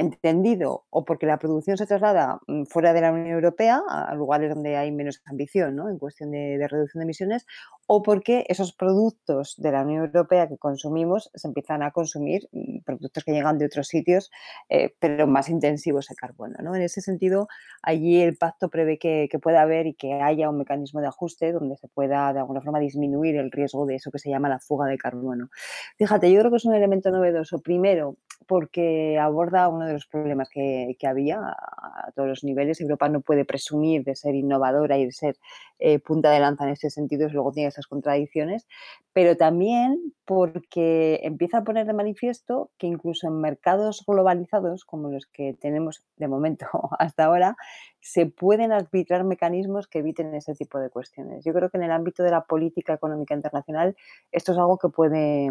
entendido 0.00 0.86
o 0.90 1.04
porque 1.04 1.26
la 1.26 1.38
producción 1.38 1.76
se 1.76 1.86
traslada 1.86 2.40
mm, 2.46 2.64
fuera 2.64 2.92
de 2.92 3.00
la 3.00 3.12
Unión 3.12 3.28
Europea, 3.28 3.82
a 3.88 4.14
lugares 4.14 4.54
donde 4.54 4.76
hay 4.76 4.90
menos 4.90 5.22
ambición 5.26 5.76
¿no? 5.76 5.88
en 5.88 5.98
cuestión 5.98 6.30
de, 6.30 6.66
reducción 6.68 7.00
de 7.00 7.04
emisiones, 7.04 7.46
o 7.86 8.02
porque 8.02 8.46
esos 8.48 8.72
productos 8.72 9.54
de 9.58 9.72
la 9.72 9.82
Unión 9.82 10.06
Europea 10.06 10.48
que 10.48 10.56
consumimos 10.56 11.30
se 11.34 11.48
empiezan 11.48 11.82
a 11.82 11.90
consumir, 11.90 12.48
mm, 12.52 12.80
productos 12.84 13.24
que 13.24 13.32
llegan 13.32 13.58
de 13.58 13.66
otros 13.66 13.88
sitios, 13.88 14.30
eh, 14.68 14.94
pero 14.98 15.26
más 15.26 15.48
intensivos 15.48 16.06
de 16.08 16.14
carbono. 16.14 16.56
¿no? 16.62 16.74
En 16.74 16.82
ese 16.82 17.00
sentido, 17.00 17.48
allí 17.82 18.20
el 18.20 18.36
pacto 18.36 18.70
prevé 18.70 18.98
que, 18.98 19.28
que 19.30 19.38
pueda 19.38 19.62
haber 19.62 19.86
y 19.86 19.94
que 19.94 20.14
haya 20.14 20.48
un 20.48 20.58
mecanismo 20.58 21.00
de 21.00 21.08
ajuste 21.08 21.52
donde 21.52 21.76
se 21.76 21.88
pueda 21.88 22.32
de 22.32 22.40
alguna 22.40 22.60
forma 22.60 22.80
disminuir 22.80 23.36
el 23.36 23.50
riesgo 23.50 23.86
de 23.86 23.96
eso 23.96 24.10
que 24.10 24.18
se 24.18 24.30
llama 24.30 24.48
la 24.48 24.60
fuga 24.60 24.86
de 24.86 24.98
carbono. 24.98 25.50
Fíjate, 25.98 26.32
yo 26.32 26.40
creo 26.40 26.50
que 26.50 26.56
es 26.56 26.64
un 26.64 26.74
elemento 26.74 27.10
novedoso. 27.10 27.60
Primero, 27.60 28.16
porque 28.46 29.18
aborda 29.18 29.68
uno 29.68 29.86
de 29.86 29.92
los 29.92 30.06
problemas 30.06 30.48
que, 30.48 30.96
había 31.06 31.38
a, 31.40 32.10
todos 32.14 32.28
los 32.28 32.44
niveles. 32.44 32.80
Europa 32.80 33.08
no 33.08 33.20
puede 33.20 33.44
presumir 33.44 34.04
de 34.04 34.16
ser 34.16 34.34
innovadora 34.34 34.98
y 34.98 35.06
de 35.06 35.12
ser 35.12 35.36
eh, 35.78 35.98
punta 35.98 36.30
de 36.30 36.40
lanza 36.40 36.64
en 36.64 36.70
ese 36.70 36.90
sentido, 36.90 37.28
y 37.28 37.32
luego 37.32 37.52
tiene 37.52 37.68
esas 37.68 37.86
contradicciones, 37.86 38.66
pero 39.12 39.36
también 39.36 40.14
porque 40.24 41.20
empieza 41.22 41.58
a 41.58 41.64
poner 41.64 41.86
de 41.86 41.92
manifiesto 41.92 42.70
que 42.78 42.86
incluso 42.86 43.26
en 43.26 43.40
mercados 43.40 44.04
globalizados 44.06 44.84
como 44.84 45.10
los 45.10 45.26
que 45.26 45.54
tenemos 45.54 46.04
de 46.16 46.28
momento 46.28 46.66
hasta 46.98 47.24
ahora, 47.24 47.56
se 48.00 48.26
pueden 48.26 48.72
arbitrar 48.72 49.24
mecanismos 49.24 49.86
que 49.86 49.98
eviten 49.98 50.34
ese 50.34 50.54
tipo 50.54 50.78
de 50.78 50.88
cuestiones. 50.88 51.44
Yo 51.44 51.52
creo 51.52 51.70
que 51.70 51.76
en 51.76 51.84
el 51.84 51.92
ámbito 51.92 52.22
de 52.22 52.30
la 52.30 52.44
política 52.44 52.94
económica 52.94 53.34
internacional 53.34 53.96
esto 54.32 54.52
es 54.52 54.58
algo 54.58 54.78
que 54.78 54.88
puede, 54.88 55.50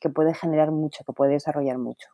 que 0.00 0.10
puede 0.10 0.34
generar 0.34 0.70
mucho, 0.72 1.04
que 1.04 1.12
puede 1.12 1.32
desarrollar 1.32 1.78
mucho. 1.78 2.08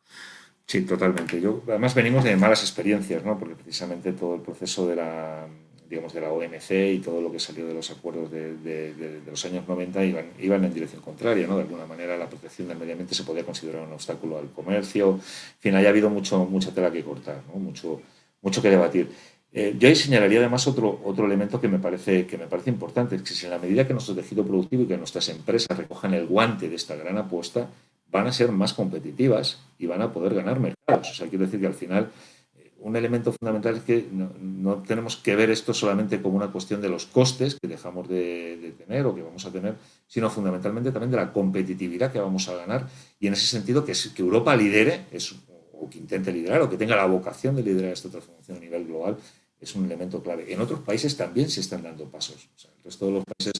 Sí, 0.65 0.85
totalmente. 0.85 1.41
Yo, 1.41 1.61
además 1.67 1.95
venimos 1.95 2.23
de 2.23 2.35
malas 2.37 2.61
experiencias, 2.61 3.25
¿no? 3.25 3.37
porque 3.37 3.55
precisamente 3.55 4.13
todo 4.13 4.35
el 4.35 4.41
proceso 4.41 4.87
de 4.87 4.95
la, 4.95 5.47
digamos, 5.89 6.13
de 6.13 6.21
la 6.21 6.31
OMC 6.31 6.71
y 6.93 6.99
todo 6.99 7.19
lo 7.19 7.31
que 7.31 7.39
salió 7.39 7.67
de 7.67 7.73
los 7.73 7.91
acuerdos 7.91 8.31
de, 8.31 9.21
los 9.25 9.43
años 9.45 9.67
90 9.67 10.05
iban, 10.05 10.25
iban 10.39 10.63
en 10.63 10.73
dirección 10.73 11.01
contraria. 11.01 11.47
¿no? 11.47 11.57
De 11.57 11.63
alguna 11.63 11.85
manera 11.85 12.15
la 12.15 12.29
protección 12.29 12.67
del 12.67 12.77
medio 12.77 12.93
ambiente 12.93 13.15
se 13.15 13.23
podía 13.23 13.43
considerar 13.43 13.81
un 13.81 13.93
obstáculo 13.93 14.37
al 14.37 14.51
comercio. 14.51 15.15
En 15.15 15.59
fin, 15.59 15.75
haya 15.75 15.89
habido 15.89 16.09
mucho, 16.09 16.45
mucha 16.45 16.71
tela 16.73 16.91
que 16.91 17.03
cortar, 17.03 17.41
mucho, 17.53 17.99
mucho 18.41 18.61
que 18.61 18.69
debatir. 18.69 19.09
Eh, 19.53 19.75
yo 19.77 19.89
ahí 19.89 19.95
señalaría 19.95 20.39
además 20.39 20.65
otro, 20.67 21.01
otro 21.03 21.25
elemento 21.25 21.59
que 21.59 21.67
me, 21.67 21.77
parece, 21.77 22.25
que 22.25 22.37
me 22.37 22.47
parece 22.47 22.69
importante, 22.69 23.17
es 23.17 23.21
que 23.21 23.33
si 23.33 23.45
en 23.45 23.51
la 23.51 23.59
medida 23.59 23.85
que 23.85 23.93
nuestro 23.93 24.15
tejido 24.15 24.45
productivo 24.45 24.83
y 24.83 24.87
que 24.87 24.97
nuestras 24.97 25.27
empresas 25.27 25.77
recojan 25.77 26.13
el 26.13 26.25
guante 26.25 26.69
de 26.69 26.75
esta 26.75 26.95
gran 26.95 27.17
apuesta, 27.17 27.67
van 28.09 28.27
a 28.27 28.33
ser 28.33 28.51
más 28.51 28.73
competitivas 28.73 29.59
y 29.77 29.87
van 29.87 30.01
a 30.01 30.13
poder 30.13 30.35
ganar 30.35 30.59
mercados. 30.59 31.11
O 31.11 31.13
sea, 31.13 31.27
quiero 31.27 31.45
decir 31.45 31.59
que 31.59 31.67
al 31.67 31.73
final 31.73 32.11
eh, 32.57 32.71
un 32.79 32.95
elemento 32.95 33.33
fundamental 33.33 33.77
es 33.77 33.83
que 33.83 34.07
no, 34.11 34.83
tenemos 34.83 35.17
que 35.17 35.35
ver 35.35 35.49
esto 35.49 35.73
solamente 35.73 36.21
como 36.21 36.37
una 36.37 36.51
cuestión 36.51 36.81
de 36.81 36.89
los 36.89 37.05
costes 37.05 37.57
que 37.61 37.67
dejamos 37.67 38.07
de, 38.07 38.73
tener 38.77 39.05
o 39.05 39.15
que 39.15 39.21
vamos 39.21 39.45
a 39.45 39.51
tener, 39.51 39.75
sino 40.07 40.29
fundamentalmente 40.29 40.91
también 40.91 41.11
de 41.11 41.17
la 41.17 41.33
competitividad 41.33 42.11
que 42.11 42.19
vamos 42.19 42.47
a 42.47 42.55
ganar. 42.55 42.87
Y 43.19 43.27
en 43.27 43.33
ese 43.33 43.47
sentido, 43.47 43.83
que, 43.83 43.93
Europa 44.17 44.55
lidere, 44.55 45.05
es, 45.11 45.35
o 45.73 45.89
que 45.89 45.97
intente 45.97 46.31
liderar, 46.31 46.61
o 46.61 46.69
que 46.69 46.77
tenga 46.77 46.95
la 46.95 47.05
vocación 47.05 47.55
de 47.55 47.63
liderar 47.63 47.91
esta 47.91 48.09
transformación 48.09 48.57
a 48.57 48.59
nivel 48.59 48.85
global, 48.85 49.17
es 49.61 49.75
un 49.75 49.85
elemento 49.85 50.21
clave. 50.21 50.51
En 50.51 50.59
otros 50.59 50.81
países 50.81 51.15
también 51.15 51.49
se 51.49 51.61
están 51.61 51.83
dando 51.83 52.09
pasos. 52.09 52.49
O 52.55 52.59
sea, 52.59 52.71
resto 52.83 53.05
de 53.05 53.11
los 53.11 53.23
países, 53.23 53.53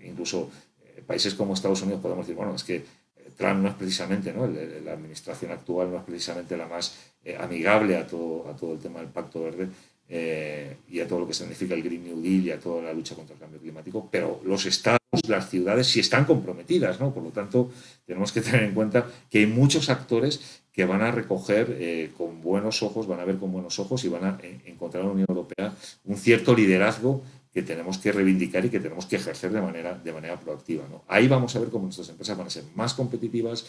eh, 0.00 0.08
incluso 0.08 0.50
eh, 0.84 1.02
países 1.06 1.34
como 1.34 1.54
Estados 1.54 1.80
Unidos, 1.82 2.00
podemos 2.02 2.26
decir, 2.26 2.36
bueno, 2.36 2.54
es 2.54 2.64
que 2.64 2.84
Trump 3.40 3.62
no 3.62 3.68
es 3.68 3.74
precisamente, 3.74 4.34
¿no? 4.34 4.46
la 4.46 4.92
administración 4.92 5.50
actual 5.50 5.90
no 5.90 5.96
es 5.96 6.04
precisamente 6.04 6.58
la 6.58 6.66
más 6.66 6.94
eh, 7.24 7.36
amigable 7.40 7.96
a 7.96 8.06
todo, 8.06 8.48
a 8.48 8.54
todo 8.54 8.74
el 8.74 8.78
tema 8.78 9.00
del 9.00 9.08
Pacto 9.08 9.42
Verde 9.42 9.68
eh, 10.08 10.76
y 10.88 11.00
a 11.00 11.08
todo 11.08 11.20
lo 11.20 11.26
que 11.26 11.32
significa 11.32 11.74
el 11.74 11.82
Green 11.82 12.04
New 12.04 12.20
Deal 12.20 12.46
y 12.46 12.50
a 12.50 12.58
toda 12.58 12.82
la 12.82 12.92
lucha 12.92 13.14
contra 13.14 13.34
el 13.34 13.40
cambio 13.40 13.60
climático, 13.60 14.08
pero 14.10 14.42
los 14.44 14.66
estados, 14.66 15.00
las 15.26 15.48
ciudades 15.48 15.86
sí 15.86 16.00
están 16.00 16.26
comprometidas, 16.26 17.00
¿no? 17.00 17.14
Por 17.14 17.22
lo 17.22 17.30
tanto, 17.30 17.70
tenemos 18.04 18.30
que 18.32 18.40
tener 18.40 18.64
en 18.64 18.74
cuenta 18.74 19.06
que 19.30 19.38
hay 19.38 19.46
muchos 19.46 19.88
actores 19.88 20.62
que 20.72 20.84
van 20.84 21.02
a 21.02 21.10
recoger 21.10 21.76
eh, 21.78 22.12
con 22.16 22.40
buenos 22.40 22.82
ojos, 22.82 23.06
van 23.06 23.20
a 23.20 23.24
ver 23.24 23.38
con 23.38 23.52
buenos 23.52 23.78
ojos 23.78 24.04
y 24.04 24.08
van 24.08 24.24
a 24.24 24.38
encontrar 24.64 25.02
en 25.02 25.08
la 25.08 25.12
Unión 25.14 25.26
Europea 25.28 25.74
un 26.04 26.16
cierto 26.16 26.54
liderazgo 26.54 27.22
que 27.52 27.62
tenemos 27.62 27.98
que 27.98 28.12
reivindicar 28.12 28.64
y 28.64 28.70
que 28.70 28.78
tenemos 28.78 29.06
que 29.06 29.16
ejercer 29.16 29.50
de 29.50 29.60
manera, 29.60 29.94
de 29.94 30.12
manera 30.12 30.38
proactiva. 30.38 30.84
¿no? 30.88 31.02
Ahí 31.08 31.26
vamos 31.26 31.54
a 31.56 31.58
ver 31.58 31.68
cómo 31.68 31.84
nuestras 31.84 32.08
empresas 32.08 32.36
van 32.36 32.46
a 32.46 32.50
ser 32.50 32.64
más 32.76 32.94
competitivas, 32.94 33.66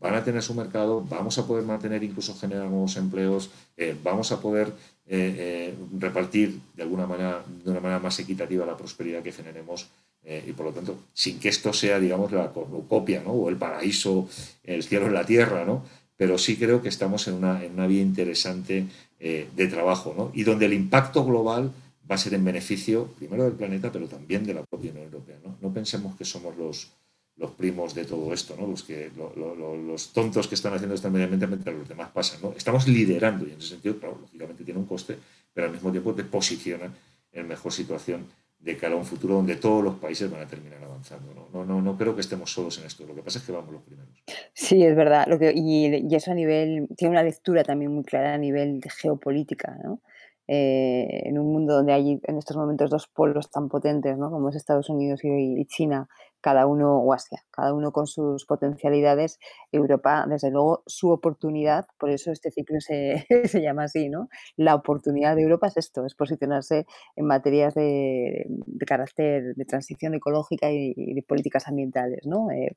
van 0.00 0.14
a 0.14 0.24
tener 0.24 0.42
su 0.42 0.54
mercado, 0.54 1.04
vamos 1.08 1.38
a 1.38 1.46
poder 1.46 1.64
mantener, 1.64 2.02
incluso 2.04 2.34
generar 2.34 2.68
nuevos 2.68 2.96
empleos, 2.96 3.50
eh, 3.76 3.96
vamos 4.02 4.30
a 4.32 4.40
poder 4.40 4.68
eh, 5.06 5.34
eh, 5.38 5.74
repartir 5.98 6.60
de 6.74 6.82
alguna 6.82 7.06
manera, 7.06 7.42
de 7.64 7.70
una 7.70 7.80
manera 7.80 7.98
más 7.98 8.18
equitativa 8.18 8.66
la 8.66 8.76
prosperidad 8.76 9.22
que 9.22 9.32
generemos 9.32 9.88
y 10.26 10.52
por 10.52 10.64
lo 10.64 10.72
tanto, 10.72 11.00
sin 11.12 11.38
que 11.38 11.50
esto 11.50 11.70
sea, 11.74 12.00
digamos, 12.00 12.32
la 12.32 12.50
copia 12.50 13.22
¿no? 13.22 13.32
o 13.32 13.50
el 13.50 13.56
paraíso, 13.56 14.26
el 14.62 14.82
cielo 14.82 15.06
en 15.06 15.12
la 15.12 15.26
tierra, 15.26 15.66
¿no? 15.66 15.84
Pero 16.24 16.38
sí 16.38 16.56
creo 16.56 16.80
que 16.80 16.88
estamos 16.88 17.28
en 17.28 17.34
una, 17.34 17.62
en 17.62 17.74
una 17.74 17.86
vía 17.86 18.00
interesante 18.00 18.86
de 19.20 19.66
trabajo 19.68 20.14
¿no? 20.16 20.30
y 20.32 20.42
donde 20.42 20.64
el 20.64 20.72
impacto 20.72 21.22
global 21.22 21.70
va 22.10 22.14
a 22.14 22.18
ser 22.18 22.32
en 22.32 22.42
beneficio 22.42 23.08
primero 23.18 23.44
del 23.44 23.52
planeta, 23.52 23.92
pero 23.92 24.08
también 24.08 24.42
de 24.42 24.54
la 24.54 24.62
propia 24.62 24.90
Unión 24.90 25.04
Europea. 25.04 25.36
No, 25.44 25.58
no 25.60 25.74
pensemos 25.74 26.16
que 26.16 26.24
somos 26.24 26.56
los, 26.56 26.92
los 27.36 27.50
primos 27.50 27.94
de 27.94 28.06
todo 28.06 28.32
esto, 28.32 28.56
¿no? 28.58 28.66
los, 28.66 28.84
que, 28.84 29.10
los 29.14 30.12
tontos 30.14 30.48
que 30.48 30.54
están 30.54 30.72
haciendo 30.72 30.94
esto 30.94 31.08
inmediatamente 31.08 31.46
mientras 31.46 31.76
los 31.76 31.86
demás 31.86 32.08
pasan. 32.08 32.40
¿no? 32.40 32.54
Estamos 32.56 32.88
liderando 32.88 33.46
y 33.46 33.52
en 33.52 33.58
ese 33.58 33.68
sentido, 33.68 33.96
lógicamente 34.00 34.64
tiene 34.64 34.80
un 34.80 34.86
coste, 34.86 35.18
pero 35.52 35.66
al 35.66 35.74
mismo 35.74 35.90
tiempo 35.90 36.14
te 36.14 36.24
posiciona 36.24 36.90
en 37.32 37.46
mejor 37.46 37.70
situación 37.70 38.24
de 38.58 38.76
cara 38.76 38.94
a 38.94 38.98
un 38.98 39.04
futuro 39.04 39.34
donde 39.34 39.56
todos 39.56 39.84
los 39.84 39.96
países 39.96 40.30
van 40.30 40.42
a 40.42 40.46
terminar 40.46 40.82
avanzando. 40.82 41.48
No, 41.52 41.64
no, 41.64 41.82
no, 41.82 41.96
creo 41.96 42.14
que 42.14 42.22
estemos 42.22 42.50
solos 42.50 42.78
en 42.78 42.86
esto. 42.86 43.06
Lo 43.06 43.14
que 43.14 43.22
pasa 43.22 43.38
es 43.38 43.44
que 43.44 43.52
vamos 43.52 43.72
los 43.72 43.82
primeros. 43.82 44.24
Sí, 44.54 44.82
es 44.82 44.96
verdad. 44.96 45.26
Lo 45.28 45.38
que, 45.38 45.52
y, 45.54 46.06
y 46.08 46.14
eso 46.14 46.30
a 46.30 46.34
nivel, 46.34 46.88
tiene 46.96 47.12
una 47.12 47.22
lectura 47.22 47.62
también 47.62 47.92
muy 47.92 48.04
clara 48.04 48.34
a 48.34 48.38
nivel 48.38 48.80
de 48.80 48.90
geopolítica, 48.90 49.76
¿no? 49.84 50.00
Eh, 50.46 51.22
en 51.24 51.38
un 51.38 51.50
mundo 51.50 51.74
donde 51.74 51.94
hay 51.94 52.20
en 52.22 52.36
estos 52.36 52.56
momentos 52.56 52.90
dos 52.90 53.08
polos 53.08 53.50
tan 53.50 53.70
potentes 53.70 54.18
¿no? 54.18 54.30
como 54.30 54.50
es 54.50 54.56
Estados 54.56 54.90
Unidos 54.90 55.20
y, 55.24 55.64
China, 55.64 56.06
cada 56.42 56.66
uno, 56.66 56.98
o 56.98 57.14
Asia, 57.14 57.42
cada 57.50 57.72
uno 57.72 57.92
con 57.92 58.06
sus 58.06 58.44
potencialidades, 58.44 59.38
Europa, 59.72 60.26
desde 60.28 60.50
luego, 60.50 60.82
su 60.86 61.08
oportunidad, 61.10 61.86
por 61.98 62.10
eso 62.10 62.30
este 62.30 62.50
ciclo 62.50 62.78
se, 62.80 63.24
se 63.48 63.62
llama 63.62 63.84
así, 63.84 64.10
¿no? 64.10 64.28
La 64.56 64.74
oportunidad 64.74 65.34
de 65.36 65.42
Europa 65.42 65.68
es 65.68 65.78
esto, 65.78 66.04
es 66.04 66.14
posicionarse 66.14 66.84
en 67.16 67.26
materias 67.26 67.74
de, 67.74 68.44
de 68.46 68.86
carácter 68.86 69.54
de 69.54 69.64
transición 69.64 70.14
ecológica 70.14 70.70
y, 70.70 70.92
de 71.14 71.22
políticas 71.22 71.66
ambientales, 71.68 72.26
¿no? 72.26 72.50
Eh, 72.50 72.76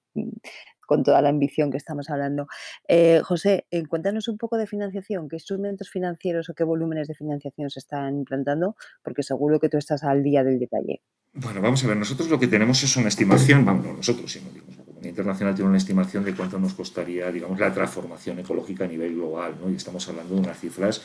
con 0.87 1.03
toda 1.03 1.21
la 1.21 1.29
ambición 1.29 1.69
que 1.69 1.77
estamos 1.77 2.09
hablando. 2.09 2.47
Eh, 2.87 3.21
José, 3.23 3.67
eh, 3.69 3.85
cuéntanos 3.85 4.27
un 4.27 4.39
poco 4.39 4.57
de 4.57 4.65
financiación, 4.65 5.29
qué 5.29 5.35
instrumentos 5.35 5.91
financieros 5.91 6.49
o 6.49 6.55
qué 6.55 6.63
volúmenes 6.63 7.07
de 7.07 7.13
financiación 7.13 7.69
se 7.69 7.79
están 7.79 8.17
implantando, 8.17 8.75
porque 9.03 9.21
seguro 9.21 9.59
que 9.59 9.69
tú 9.69 9.77
estás 9.77 10.03
al 10.03 10.23
día 10.23 10.43
del 10.43 10.57
detalle. 10.57 11.01
Bueno, 11.33 11.61
vamos 11.61 11.83
a 11.83 11.87
ver, 11.87 11.97
nosotros 11.97 12.29
lo 12.29 12.39
que 12.39 12.47
tenemos 12.47 12.81
es 12.81 12.97
una 12.97 13.09
estimación, 13.09 13.63
vamos, 13.63 13.85
no 13.85 13.93
nosotros, 13.93 14.31
sino 14.31 14.47
la 14.51 14.83
comunidad 14.83 15.09
internacional 15.09 15.53
tiene 15.53 15.69
una 15.69 15.77
estimación 15.77 16.23
de 16.23 16.33
cuánto 16.33 16.57
nos 16.57 16.73
costaría, 16.73 17.31
digamos, 17.31 17.59
la 17.59 17.71
transformación 17.71 18.39
ecológica 18.39 18.85
a 18.85 18.87
nivel 18.87 19.13
global, 19.13 19.55
¿no? 19.61 19.69
Y 19.69 19.75
estamos 19.75 20.07
hablando 20.09 20.33
de 20.33 20.41
unas 20.41 20.59
cifras 20.59 21.03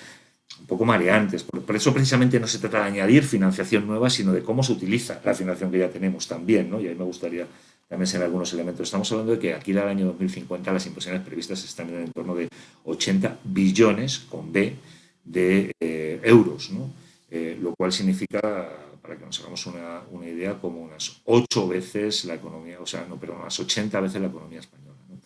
un 0.61 0.67
poco 0.67 0.85
mareantes. 0.85 1.43
Por, 1.43 1.63
por, 1.63 1.77
eso 1.77 1.93
precisamente 1.93 2.39
no 2.41 2.47
se 2.47 2.59
trata 2.59 2.79
de 2.79 2.85
añadir 2.85 3.25
financiación 3.25 3.87
nueva, 3.87 4.09
sino 4.09 4.33
de 4.33 4.43
cómo 4.43 4.63
se 4.63 4.73
utiliza 4.73 5.21
la 5.25 5.35
financiación 5.35 5.71
que 5.71 5.79
ya 5.79 5.91
tenemos 5.91 6.27
también, 6.27 6.71
¿no? 6.71 6.81
Y 6.81 6.89
ahí 6.89 6.95
me 6.95 7.05
gustaría 7.05 7.47
también 7.93 8.17
en 8.17 8.23
algunos 8.23 8.51
elementos. 8.55 8.89
Estamos 8.89 9.13
hablando 9.13 9.33
de 9.33 9.39
que 9.39 9.53
aquí 9.53 9.77
al 9.77 9.87
año 9.87 10.07
2050 10.07 10.73
las 10.73 10.87
inversiones 10.87 11.21
previstas 11.21 11.63
están 11.63 11.91
en 11.91 12.05
el 12.05 12.11
torno 12.11 12.35
de 12.35 12.49
80 12.85 13.41
billones, 13.45 14.21
con 14.31 14.51
B, 14.51 14.75
de 15.23 15.73
eh, 15.79 16.19
euros, 16.25 16.71
¿no? 16.71 16.91
Eh, 17.31 17.59
lo 17.61 17.75
cual 17.75 17.93
significa, 17.93 18.41
para 19.03 19.19
que 19.19 19.27
nos 19.27 19.39
hagamos 19.41 19.67
una, 19.67 20.01
una, 20.11 20.27
idea, 20.27 20.59
como 20.59 20.81
unas 20.81 21.21
8 21.27 21.69
veces 21.69 22.25
la 22.25 22.33
economía, 22.33 22.81
o 22.81 22.87
sea, 22.87 23.05
no, 23.07 23.21
pero 23.21 23.37
unas 23.39 23.61
80 23.61 24.01
veces 24.01 24.23
la 24.23 24.29
economía 24.29 24.61
española. 24.61 24.97
¿no? 25.11 25.17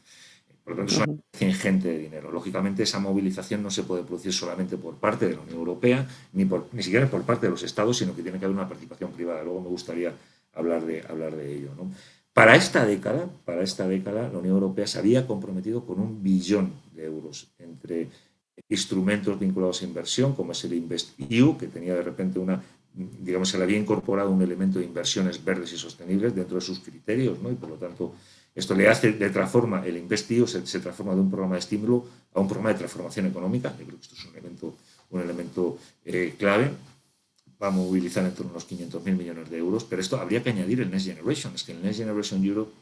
Por 0.65 0.73
lo 0.73 0.79
tanto, 0.79 0.93
es 0.93 1.09
una 1.09 1.49
ingente 1.49 1.87
de 1.87 1.99
dinero. 1.99 2.33
Lógicamente, 2.33 2.83
esa 2.83 2.99
movilización 2.99 3.63
no 3.63 3.71
se 3.71 3.85
puede 3.85 4.03
producir 4.03 4.33
solamente 4.33 4.77
por 4.77 4.97
parte 4.97 5.29
de 5.29 5.35
la 5.37 5.41
Unión 5.43 5.59
Europea, 5.59 6.09
ni, 6.33 6.45
por, 6.47 6.67
ni 6.73 6.83
siquiera 6.83 7.09
por 7.09 7.23
parte 7.23 7.47
de 7.47 7.51
los 7.51 7.63
Estados, 7.63 7.97
sino 7.97 8.17
que 8.17 8.25
tiene 8.25 8.41
que 8.41 8.45
haber 8.45 8.57
una 8.57 8.67
participación 8.67 9.13
privada. 9.13 9.45
Luego 9.45 9.61
me 9.61 9.69
gustaría 9.69 10.13
hablar 10.53 10.85
de, 10.85 11.05
hablar 11.09 11.37
de 11.37 11.55
ello. 11.55 11.71
¿no? 11.77 11.93
Para 12.37 12.55
esta 12.55 12.85
década, 12.85 13.31
para 13.47 13.63
esta 13.63 13.89
década, 13.89 14.29
la 14.29 14.39
Unión 14.39 14.57
Europea 14.57 14.87
se 14.87 14.99
había 14.99 15.27
comprometido 15.27 15.87
con 15.87 15.99
un 16.01 16.23
billón 16.23 16.71
de 16.93 17.07
euros 17.07 17.49
entre 17.59 18.11
instrumentos 18.69 19.41
vinculados 19.41 19.81
a 19.81 19.87
inversión, 19.87 20.35
como 20.35 20.53
es 20.53 20.63
el 20.65 20.75
InvestEU, 20.75 21.57
que 21.57 21.69
tenía 21.69 21.95
de 21.95 22.03
repente 22.03 22.39
una, 22.39 22.63
digamos, 22.93 23.49
se 23.49 23.57
le 23.57 23.65
había 23.65 23.79
incorporado 23.79 24.31
un 24.31 24.43
elemento 24.43 24.79
de 24.79 24.85
inversiones 24.85 25.43
verdes 25.43 25.73
y 25.73 25.79
sostenibles 25.79 26.35
dentro 26.35 26.57
de 26.57 26.61
sus 26.61 26.81
criterios, 26.81 27.41
¿no? 27.41 27.51
Y 27.51 27.55
por 27.55 27.71
lo 27.71 27.77
tanto, 27.77 28.13
esto 28.55 28.75
le 28.75 28.87
hace, 28.87 29.13
de 29.13 29.31
transforma, 29.31 29.87
el 29.87 29.97
InvestEU 29.97 30.47
se, 30.47 30.67
se 30.67 30.81
transforma 30.81 31.15
de 31.15 31.23
un 31.23 31.31
programa 31.31 31.55
de 31.55 31.61
estímulo 31.61 32.05
a 32.35 32.41
un 32.41 32.49
programa 32.49 32.75
de 32.75 32.81
transformación 32.81 33.25
económica. 33.25 33.71
Yo 33.79 33.87
creo 33.87 33.99
que 33.99 34.03
esto 34.03 34.15
es 34.15 34.27
un 34.27 34.33
elemento, 34.33 34.75
un 35.09 35.23
elemento 35.23 35.79
eh, 36.05 36.35
clave. 36.39 36.71
Va 37.63 37.69
a 37.69 37.71
movilizar 37.71 38.25
en 38.25 38.35
torno 38.35 38.51
a 38.51 38.55
unos 38.55 38.69
500.000 38.69 39.17
millones 39.17 39.51
de 39.51 39.59
euros, 39.59 39.85
pero 39.85 40.03
esto 40.03 40.19
habría 40.19 40.43
que 40.43 40.51
añadir 40.51 40.81
el 40.81 40.91
Next 40.91 41.07
Generation. 41.07 41.55
Es 41.55 41.63
que 41.63 41.73
el 41.73 41.83
Next 41.83 41.99
Generation 41.99 42.45
Europe 42.45 42.73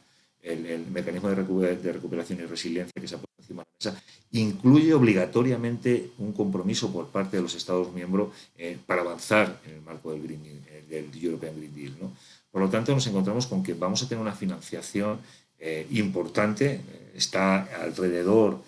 el, 0.45 0.87
mecanismo 0.91 1.29
de, 1.29 1.93
recuperación 1.93 2.41
y 2.41 2.43
resiliencia 2.45 2.93
que 3.01 3.09
se 3.09 3.15
ha 3.15 3.19
puesto 3.19 3.35
encima 3.39 3.63
de 3.63 3.69
la 3.71 3.93
mesa, 3.93 4.05
incluye 4.33 4.93
obligatoriamente 4.95 6.11
un 6.19 6.33
compromiso 6.33 6.93
por 6.93 7.09
parte 7.09 7.37
de 7.37 7.43
los 7.43 7.55
Estados 7.55 7.93
miembros 7.93 8.29
eh, 8.57 8.79
para 8.87 9.03
avanzar 9.03 9.61
en 9.67 9.75
el 9.75 9.83
marco 9.83 10.13
del, 10.13 10.23
Green, 10.23 10.43
eh, 10.45 10.85
del 10.89 11.25
European 11.25 11.57
Green 11.57 11.75
Deal. 11.75 11.93
¿no? 12.01 12.13
Por 12.51 12.63
lo 12.63 12.69
tanto, 12.69 12.93
nos 12.93 13.07
encontramos 13.07 13.47
con 13.47 13.63
que 13.63 13.75
vamos 13.75 14.03
a 14.03 14.09
tener 14.09 14.21
una 14.21 14.35
financiación 14.35 15.19
eh, 15.59 15.87
importante, 15.93 16.81
está 17.15 17.63
alrededor 17.83 18.61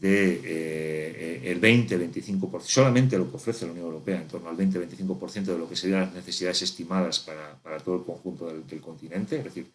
de, 0.00 1.58
20-25%, 1.60 2.60
solamente 2.60 3.16
lo 3.16 3.30
que 3.30 3.36
ofrece 3.36 3.66
la 3.66 3.72
Unión 3.72 3.86
Europea, 3.86 4.20
en 4.20 4.28
torno 4.28 4.48
al 4.48 4.56
20-25% 4.56 5.44
de 5.44 5.58
lo 5.58 5.68
que 5.68 5.76
serían 5.76 6.00
las 6.00 6.14
necesidades 6.14 6.62
estimadas 6.62 7.20
para, 7.20 7.56
para 7.62 7.78
todo 7.78 7.96
el 7.96 8.04
conjunto 8.04 8.46
del, 8.46 8.66
del 8.66 8.80
continente, 8.80 9.38
es 9.38 9.44
decir, 9.44 9.66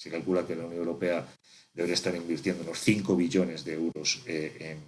se 0.00 0.10
calcula 0.10 0.46
que 0.46 0.56
la 0.56 0.64
Unión 0.64 0.80
Europea 0.80 1.26
debería 1.74 1.94
estar 1.94 2.14
invirtiendo 2.14 2.62
unos 2.62 2.78
5 2.78 3.16
billones 3.16 3.64
de 3.64 3.74
euros 3.74 4.22
eh, 4.26 4.78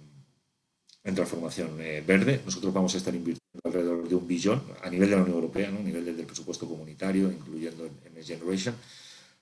en, 1.03 1.15
transformación 1.15 1.79
eh, 1.79 2.03
verde. 2.05 2.41
Nosotros 2.43 2.73
vamos 2.73 2.95
a 2.95 2.97
estar 2.97 3.13
invirtiendo 3.13 3.61
alrededor 3.63 4.07
de 4.07 4.15
un 4.15 4.27
billón 4.27 4.63
a 4.81 4.89
nivel 4.89 5.09
de 5.09 5.15
la 5.15 5.21
Unión 5.21 5.35
Europea, 5.37 5.69
¿no? 5.69 5.79
a 5.79 5.83
nivel 5.83 6.05
del, 6.05 6.25
presupuesto 6.25 6.67
comunitario, 6.67 7.31
incluyendo 7.31 7.85
en 7.85 8.13
Next 8.13 8.29
Generation, 8.29 8.75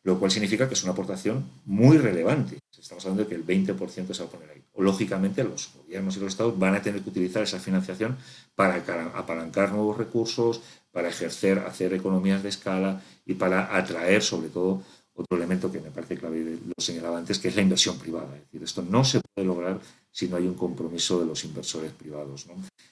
lo 0.03 0.19
cual 0.19 0.31
significa 0.31 0.67
que 0.67 0.73
es 0.73 0.83
una 0.83 0.93
aportación 0.93 1.45
muy 1.65 1.97
relevante. 1.97 2.57
Estamos 2.77 3.05
hablando 3.05 3.23
de 3.23 3.29
que 3.29 3.35
el 3.35 3.45
20% 3.45 4.13
se 4.13 4.23
va 4.23 4.29
a 4.29 4.31
poner 4.31 4.49
ahí. 4.49 4.63
Lógicamente, 4.77 5.43
los 5.43 5.71
gobiernos 5.75 6.17
y 6.17 6.19
los 6.19 6.29
estados 6.29 6.57
van 6.57 6.73
a 6.73 6.81
tener 6.81 7.01
que 7.01 7.09
utilizar 7.09 7.43
esa 7.43 7.59
financiación 7.59 8.17
para 8.55 8.75
apalancar 9.15 9.71
nuevos 9.71 9.97
recursos, 9.97 10.61
para 10.91 11.09
ejercer, 11.09 11.59
hacer 11.59 11.93
economías 11.93 12.41
de 12.41 12.49
escala 12.49 13.01
y 13.25 13.35
para 13.35 13.77
atraer, 13.77 14.23
sobre 14.23 14.49
todo, 14.49 14.81
otro 15.13 15.37
elemento 15.37 15.71
que 15.71 15.79
me 15.79 15.91
parece 15.91 16.17
clave, 16.17 16.57
lo 16.65 16.83
señalaba 16.83 17.17
antes, 17.17 17.37
que 17.37 17.49
es 17.49 17.55
la 17.55 17.61
inversión 17.61 17.97
privada. 17.97 18.35
Es 18.35 18.43
decir, 18.45 18.63
esto 18.63 18.81
no 18.81 19.03
se 19.03 19.19
puede 19.19 19.47
lograr 19.47 19.79
si 20.09 20.27
no 20.27 20.37
hay 20.37 20.45
un 20.45 20.55
compromiso 20.55 21.19
de 21.19 21.25
los 21.25 21.43
inversores 21.43 21.91
privados. 21.91 22.47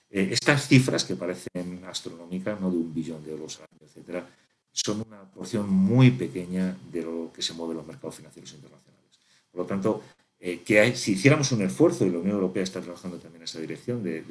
Eh, 0.10 0.30
estas 0.32 0.68
cifras 0.68 1.04
que 1.04 1.16
parecen 1.16 1.84
astronómicas, 1.88 2.60
¿no? 2.60 2.70
de 2.70 2.78
un 2.78 2.94
billón 2.94 3.24
de 3.24 3.32
euros 3.32 3.58
al 3.58 3.68
año, 3.72 3.88
etcétera, 3.88 4.28
son 4.72 5.04
una 5.08 5.24
porción 5.32 5.70
muy 5.70 6.12
pequeña 6.12 6.78
de 6.92 7.02
lo 7.04 7.32
que 7.34 7.42
se 7.42 7.54
mueve 7.54 7.72
en 7.72 7.78
los 7.78 7.88
mercados 7.88 8.16
financieros 8.16 8.54
internacionales. 8.54 9.20
Por 9.52 9.62
lo 9.62 9.68
tanto, 9.68 10.04
eh, 10.40 10.62
que 10.66 10.96
si 10.96 11.14
hiciéramos 11.14 11.52
un 11.52 11.62
esfuerzo, 11.62 12.06
y 12.06 12.12
la 12.12 12.20
Unión 12.20 12.36
Europea 12.36 12.64
está 12.64 12.82
trabajando 12.82 13.18
también 13.18 13.42
en 13.42 13.46
esa 13.46 13.60
dirección, 13.60 14.04
de, 14.04 14.22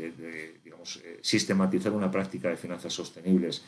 digamos, 0.64 1.00
eh, 1.04 1.18
sistematizar 1.22 1.92
una 1.92 2.10
práctica 2.10 2.48
de 2.48 2.56
finanzas 2.56 2.92
sostenibles, 2.92 3.62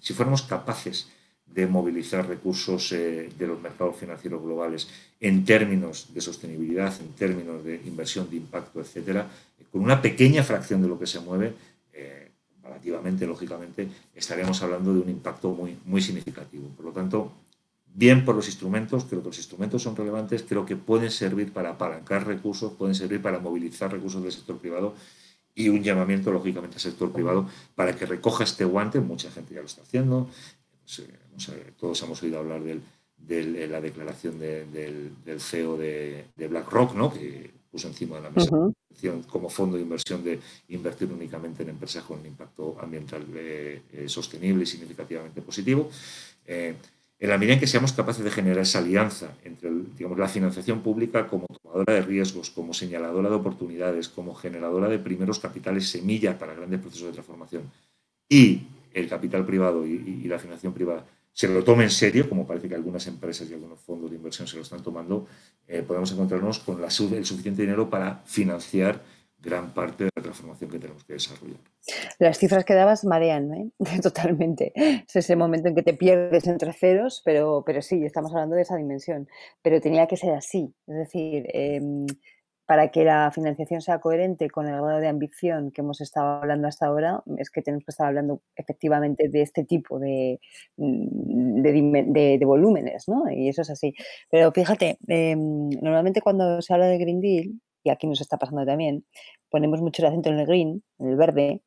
si 0.00 0.12
fuéramos 0.12 0.42
capaces 0.42 1.08
de 1.54 1.66
movilizar 1.66 2.28
recursos 2.28 2.92
eh, 2.92 3.28
de 3.36 3.46
los 3.46 3.60
mercados 3.60 3.96
financieros 3.96 4.42
globales 4.42 4.88
en 5.18 5.44
términos 5.44 6.08
de 6.14 6.20
sostenibilidad, 6.20 6.94
en 7.00 7.08
términos 7.12 7.64
de 7.64 7.80
inversión 7.84 8.30
de 8.30 8.36
impacto, 8.36 8.80
etcétera, 8.80 9.28
eh, 9.58 9.64
con 9.70 9.82
una 9.82 10.00
pequeña 10.00 10.44
fracción 10.44 10.80
de 10.80 10.88
lo 10.88 10.98
que 10.98 11.06
se 11.06 11.20
mueve, 11.20 11.52
eh, 12.70 12.78
relativamente, 12.80 13.26
lógicamente, 13.26 13.88
estaremos 14.14 14.62
hablando 14.62 14.94
de 14.94 15.00
un 15.00 15.10
impacto 15.10 15.50
muy, 15.50 15.76
muy 15.84 16.00
significativo. 16.00 16.68
Por 16.76 16.86
lo 16.86 16.92
tanto, 16.92 17.32
bien 17.94 18.24
por 18.24 18.34
los 18.34 18.46
instrumentos, 18.46 19.04
creo 19.04 19.22
que 19.22 19.28
los 19.28 19.38
instrumentos 19.38 19.82
son 19.82 19.96
relevantes, 19.96 20.44
creo 20.48 20.64
que 20.64 20.76
pueden 20.76 21.10
servir 21.10 21.52
para 21.52 21.70
apalancar 21.70 22.26
recursos, 22.26 22.72
pueden 22.72 22.94
servir 22.94 23.20
para 23.20 23.38
movilizar 23.38 23.92
recursos 23.92 24.22
del 24.22 24.32
sector 24.32 24.58
privado 24.58 24.94
y 25.54 25.68
un 25.68 25.82
llamamiento, 25.82 26.30
lógicamente, 26.30 26.76
al 26.76 26.80
sector 26.80 27.12
privado 27.12 27.48
para 27.74 27.96
que 27.96 28.06
recoja 28.06 28.44
este 28.44 28.64
guante, 28.64 29.00
mucha 29.00 29.30
gente 29.30 29.54
ya 29.54 29.60
lo 29.60 29.66
está 29.66 29.82
haciendo, 29.82 30.28
todos 31.78 32.02
hemos 32.02 32.22
oído 32.22 32.38
hablar 32.38 32.62
de 32.62 33.68
la 33.68 33.80
declaración 33.80 34.38
del, 34.38 35.40
CEO 35.40 35.76
de, 35.76 36.24
BlackRock, 36.36 36.94
¿no? 36.94 37.12
que 37.12 37.59
puso 37.70 37.88
encima 37.88 38.16
de 38.16 38.22
la 38.22 38.30
mesa 38.30 38.50
como 39.28 39.48
fondo 39.48 39.76
de 39.76 39.82
inversión 39.82 40.22
de 40.22 40.38
invertir 40.68 41.10
únicamente 41.10 41.62
en 41.62 41.70
empresas 41.70 42.04
con 42.04 42.20
un 42.20 42.26
impacto 42.26 42.76
ambiental 42.80 43.24
eh, 43.34 43.82
eh, 43.92 44.08
sostenible 44.08 44.64
y 44.64 44.66
significativamente 44.66 45.40
positivo. 45.40 45.88
Eh, 46.46 46.74
en 47.18 47.28
la 47.28 47.36
medida 47.36 47.54
en 47.54 47.60
que 47.60 47.66
seamos 47.66 47.92
capaces 47.92 48.24
de 48.24 48.30
generar 48.30 48.62
esa 48.62 48.78
alianza 48.78 49.36
entre 49.44 49.70
digamos, 49.96 50.18
la 50.18 50.28
financiación 50.28 50.80
pública 50.80 51.26
como 51.26 51.46
tomadora 51.62 51.94
de 51.94 52.02
riesgos, 52.02 52.50
como 52.50 52.72
señaladora 52.72 53.28
de 53.28 53.34
oportunidades, 53.34 54.08
como 54.08 54.34
generadora 54.34 54.88
de 54.88 54.98
primeros 54.98 55.38
capitales 55.38 55.88
semilla 55.88 56.38
para 56.38 56.54
grandes 56.54 56.80
procesos 56.80 57.08
de 57.08 57.12
transformación 57.12 57.62
y 58.28 58.62
el 58.94 59.08
capital 59.08 59.44
privado 59.44 59.86
y, 59.86 60.24
la 60.24 60.38
financiación 60.38 60.72
privada 60.72 61.04
se 61.32 61.48
lo 61.48 61.62
tome 61.62 61.84
en 61.84 61.90
serio, 61.90 62.28
como 62.28 62.46
parece 62.46 62.68
que 62.68 62.74
algunas 62.74 63.06
empresas 63.06 63.48
y 63.48 63.54
algunos 63.54 63.78
fondos 63.80 64.10
de 64.10 64.16
inversión 64.16 64.48
se 64.48 64.56
lo 64.56 64.62
están 64.62 64.82
tomando, 64.82 65.26
eh, 65.70 65.82
podemos 65.82 66.10
encontrarnos 66.12 66.58
con 66.58 66.82
el 66.82 66.90
suficiente 67.24 67.62
dinero 67.62 67.88
para 67.88 68.22
financiar 68.24 69.00
gran 69.40 69.72
parte 69.72 70.04
de 70.04 70.10
la 70.14 70.22
transformación 70.22 70.70
que 70.70 70.78
tenemos 70.78 71.04
que 71.04 71.12
desarrollar. 71.14 71.60
Las 72.18 72.38
cifras 72.38 72.64
que 72.64 72.74
dabas 72.74 73.04
marean, 73.04 73.54
¿eh? 73.54 73.70
totalmente. 74.02 74.72
Es 74.74 75.16
ese 75.16 75.36
momento 75.36 75.68
en 75.68 75.74
que 75.74 75.82
te 75.82 75.94
pierdes 75.94 76.46
entre 76.46 76.72
ceros, 76.72 77.22
pero, 77.24 77.62
pero 77.64 77.82
sí, 77.82 78.04
estamos 78.04 78.32
hablando 78.32 78.56
de 78.56 78.62
esa 78.62 78.76
dimensión. 78.76 79.28
Pero 79.62 79.80
tenía 79.80 80.06
que 80.06 80.16
ser 80.16 80.34
así. 80.34 80.74
Es 80.86 80.96
decir, 80.96 81.46
em, 81.54 82.06
para 82.70 82.92
que 82.92 83.02
la 83.02 83.32
financiación 83.32 83.80
sea 83.80 83.98
coherente 83.98 84.48
con 84.48 84.68
el 84.68 84.80
grado 84.80 85.00
de 85.00 85.08
ambición 85.08 85.72
que 85.72 85.80
hemos 85.80 86.00
estado 86.00 86.34
hablando 86.34 86.68
hasta 86.68 86.86
ahora, 86.86 87.20
es 87.36 87.50
que 87.50 87.62
tenemos 87.62 87.84
que 87.84 87.90
estar 87.90 88.06
hablando 88.06 88.42
efectivamente 88.54 89.28
de 89.28 89.42
este 89.42 89.64
tipo 89.64 89.98
de, 89.98 90.38
mm, 90.76 91.62
de, 91.62 92.40
volúmenes, 92.44 93.08
¿no? 93.08 93.28
Y 93.28 93.48
eso 93.48 93.62
es 93.62 93.70
así. 93.70 93.92
Pero 94.30 94.52
fíjate, 94.52 94.98
em, 95.08 95.68
normalmente 95.82 96.20
cuando 96.20 96.62
se 96.62 96.72
habla 96.72 96.86
de 96.86 96.98
Green 96.98 97.20
Deal, 97.20 97.60
y 97.82 97.90
aquí 97.90 98.06
nos 98.06 98.20
está 98.20 98.36
pasando 98.36 98.64
también, 98.64 99.04
ponemos 99.50 99.80
mucho 99.80 100.02
el 100.02 100.06
acento 100.06 100.28
en 100.28 100.38
el 100.38 100.46
green, 100.46 100.84
en 101.00 101.08
el 101.08 101.16
verde, 101.16 101.62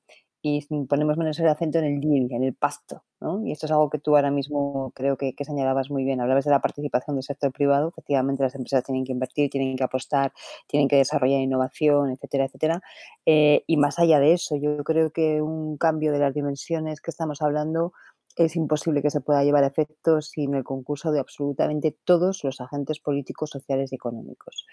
y 0.46 0.62
ponemos 0.88 1.16
menos 1.18 1.40
el 1.40 1.48
acento 1.48 1.80
en 1.80 1.86
el 1.86 2.02
deal, 2.02 2.28
en 2.30 2.44
el 2.44 2.54
pasto. 2.54 3.02
¿no? 3.22 3.48
Y 3.48 3.54
esto 3.54 3.66
es 3.66 3.72
algo 3.72 3.90
que 3.90 3.98
tú 3.98 4.18
ahora 4.18 4.30
mismo 4.30 4.92
creo 4.94 5.16
que, 5.16 5.34
señalabas 5.40 5.90
muy 5.90 6.04
bien. 6.04 6.20
Hablabas 6.20 6.44
de 6.44 6.52
la 6.52 6.60
participación 6.60 7.16
del 7.16 7.24
sector 7.24 7.54
privado. 7.54 7.88
Efectivamente, 7.88 8.44
las 8.44 8.54
empresas 8.54 8.84
tienen 8.84 9.06
que 9.06 9.14
invertir, 9.14 9.50
tienen 9.50 9.78
que 9.78 9.86
apostar, 9.86 10.34
tienen 10.68 10.90
que 10.90 10.98
desarrollar 10.98 11.40
innovación, 11.40 12.12
etcétera, 12.12 12.44
etcétera. 12.44 12.82
Eh, 13.26 13.64
y 13.68 13.78
más 13.78 14.00
allá 14.00 14.20
de 14.20 14.34
eso, 14.34 14.58
yo 14.58 14.84
creo 14.84 15.12
que 15.12 15.42
un 15.42 15.78
cambio 15.78 16.12
de 16.12 16.20
las 16.20 16.34
dimensiones 16.34 17.00
que 17.00 17.12
estamos 17.12 17.42
hablando 17.42 17.94
es 18.36 18.56
imposible 18.56 19.02
que 19.02 19.10
se 19.10 19.22
pueda 19.22 19.44
llevar 19.44 19.64
a 19.64 19.68
efecto 19.68 20.22
sin 20.22 20.56
el 20.56 20.64
concurso 20.64 21.12
de 21.12 21.20
absolutamente 21.20 21.96
todos 22.04 22.44
los 22.44 22.62
agentes 22.62 23.00
políticos, 23.00 23.52
sociales 23.52 23.92
y 23.92 23.96
económicos. 23.96 24.66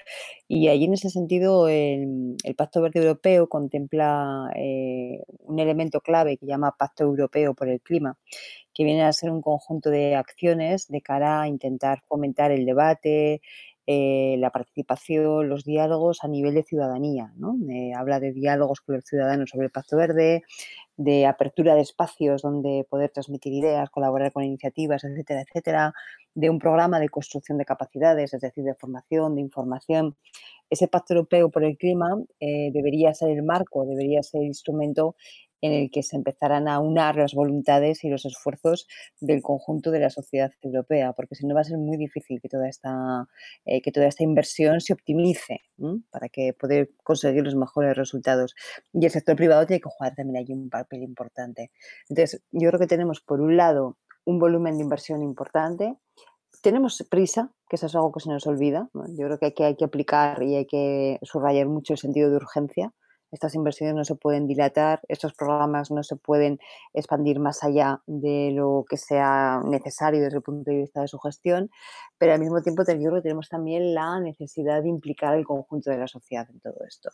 Y 0.49 0.69
allí, 0.69 0.85
en 0.85 0.95
ese 0.95 1.11
sentido, 1.11 1.69
el, 1.69 2.37
Pacto 2.57 2.83
Verde 2.83 3.01
Europeo 3.01 3.49
contempla 3.49 4.51
eh, 4.57 5.23
un 5.41 5.59
elemento 5.59 6.01
clave 6.01 6.37
que 6.37 6.47
llama 6.47 6.77
Pacto 6.79 7.05
Europeo 7.05 7.55
por 7.55 7.69
el 7.69 7.81
Clima, 7.81 8.19
que 8.75 8.85
viene 8.85 9.03
a 9.03 9.13
ser 9.13 9.31
un 9.31 9.43
conjunto 9.43 9.91
de 9.91 10.15
acciones 10.15 10.89
de 10.89 11.01
cara 11.01 11.43
a 11.43 11.49
intentar 11.49 12.03
fomentar 12.07 12.51
el 12.51 12.65
debate, 12.65 13.41
eh, 13.93 14.37
la 14.39 14.51
participación, 14.51 15.49
los 15.49 15.65
diálogos 15.65 16.23
a 16.23 16.29
nivel 16.29 16.55
de 16.55 16.63
ciudadanía. 16.63 17.33
¿no? 17.35 17.57
Eh, 17.69 17.93
habla 17.93 18.21
de 18.21 18.33
diálogos 18.33 18.81
con 18.81 18.95
los 18.95 19.05
ciudadanos 19.05 19.51
sobre 19.51 19.67
el 19.67 19.73
Pacto 19.73 19.97
Verde, 19.97 20.45
de 20.97 21.27
apertura 21.27 21.75
de 21.75 21.81
espacios 21.81 22.43
donde 22.43 22.87
poder 22.89 23.11
transmitir 23.11 23.53
ideas, 23.53 23.91
colaborar 23.91 24.31
con 24.31 24.45
iniciativas, 24.45 25.03
etcétera, 25.03 25.41
etcétera, 25.41 25.93
de 26.35 26.51
un 26.51 26.61
programa 26.61 27.01
de 27.01 27.09
construcción 27.09 27.59
de 27.59 27.65
capacidades, 27.65 28.33
es 28.33 28.41
decir, 28.41 28.63
de 28.63 28.77
formación, 28.77 29.35
de 29.35 29.41
información. 29.41 30.17
Ese 30.69 30.87
Pacto 30.87 31.15
Europeo 31.15 31.51
por 31.51 31.65
el 31.65 31.77
Clima 31.77 32.17
eh, 32.39 32.71
debería 32.73 33.13
ser 33.13 33.31
el 33.31 33.43
marco, 33.43 33.85
debería 33.87 34.23
ser 34.23 34.43
el 34.43 34.47
instrumento 34.47 35.17
en 35.61 35.73
el 35.73 35.91
que 35.91 36.03
se 36.03 36.17
empezarán 36.17 36.69
a 36.69 36.79
unar 36.79 37.17
las 37.17 37.35
voluntades 37.35 38.05
y 38.05 38.09
los 38.09 38.25
esfuerzos 38.25 38.87
del 39.21 39.43
conjunto 39.43 39.91
de 39.91 40.01
la 40.01 40.11
sociedad 40.11 40.53
europea, 40.63 41.13
porque 41.13 41.35
si 41.35 41.47
no 41.47 41.55
va 41.55 41.61
a 41.61 41.65
ser 41.65 41.79
muy 41.79 41.97
difícil 41.97 42.41
que 42.41 42.49
toda 42.49 42.69
esta, 42.69 43.27
eh, 43.65 43.83
que 43.83 43.93
toda 43.93 44.07
esta 44.07 44.25
inversión 44.25 44.81
se 44.81 44.93
optimice 44.93 45.61
para 46.11 46.29
que 46.29 46.53
poder 46.53 46.91
conseguir 47.03 47.45
los 47.45 47.55
mejores 47.55 47.97
resultados. 47.97 48.55
Y 48.93 49.05
el 49.05 49.11
sector 49.11 49.37
privado 49.37 49.67
tiene 49.67 49.81
que 49.81 49.89
jugar 49.89 50.15
también 50.15 50.37
allí 50.37 50.53
un 50.53 50.69
papel 50.69 51.03
importante. 51.03 51.71
Entonces, 52.09 52.43
yo 52.51 52.69
creo 52.69 52.81
que 52.81 52.87
tenemos, 52.87 53.21
por 53.21 53.41
un 53.41 53.57
lado, 53.57 53.99
un 54.25 54.39
volumen 54.39 54.77
de 54.77 54.85
inversión 54.85 55.23
importante, 55.23 55.97
tenemos 56.63 57.07
prisa, 57.11 57.53
que 57.69 57.77
eso 57.77 57.87
es 57.87 57.95
algo 57.95 58.13
que 58.13 58.21
se 58.21 58.29
nos 58.29 58.47
olvida. 58.47 58.91
Yo 58.93 59.27
creo 59.27 59.39
que 59.39 59.47
hay, 59.47 59.53
que 59.53 59.65
hay 59.65 59.77
que 59.77 59.85
aplicar 59.85 60.43
y 60.43 60.57
hay 60.57 60.67
que 60.67 61.19
subrayar 61.23 61.67
mucho 61.67 61.95
el 61.95 61.99
sentido 61.99 62.29
de 62.29 62.37
urgencia 62.37 62.93
estas 63.31 63.55
inversiones 63.55 63.95
no 63.95 64.05
se 64.05 64.15
pueden 64.15 64.47
dilatar, 64.47 65.01
estos 65.09 65.35
programas 65.35 65.91
no 65.91 66.03
se 66.03 66.17
pueden 66.17 66.59
expandir 66.93 67.39
más 67.39 67.63
allá 67.63 68.03
de 68.07 68.51
lo 68.53 68.85
que 68.89 68.97
sea 68.97 69.61
necesario 69.65 70.23
desde 70.23 70.39
el 70.39 70.43
punto 70.43 70.71
de 70.71 70.79
vista 70.79 71.01
de 71.01 71.09
su 71.09 71.19
gestión, 71.19 71.71
pero 72.19 72.33
al 72.33 72.41
mismo 72.41 72.61
tiempo 72.63 72.85
tenemos 72.85 73.49
también 73.49 73.95
la 73.95 74.21
necesidad 74.21 74.83
de 74.83 74.89
implicar 74.89 75.35
al 75.35 75.45
conjunto 75.45 75.91
de 75.91 75.99
la 75.99 76.07
sociedad 76.07 76.49
en 76.51 76.61
todo 76.61 76.77
esto. 76.87 77.11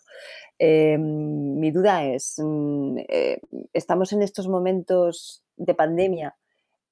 Em, 0.58 1.58
mi 1.58 1.70
duda 1.70 2.04
es, 2.04 2.36
mm, 2.38 2.98
eh, 3.08 3.40
¿estamos 3.72 4.12
en 4.12 4.22
estos 4.22 4.48
momentos 4.48 5.44
de 5.56 5.74
pandemia 5.74 6.36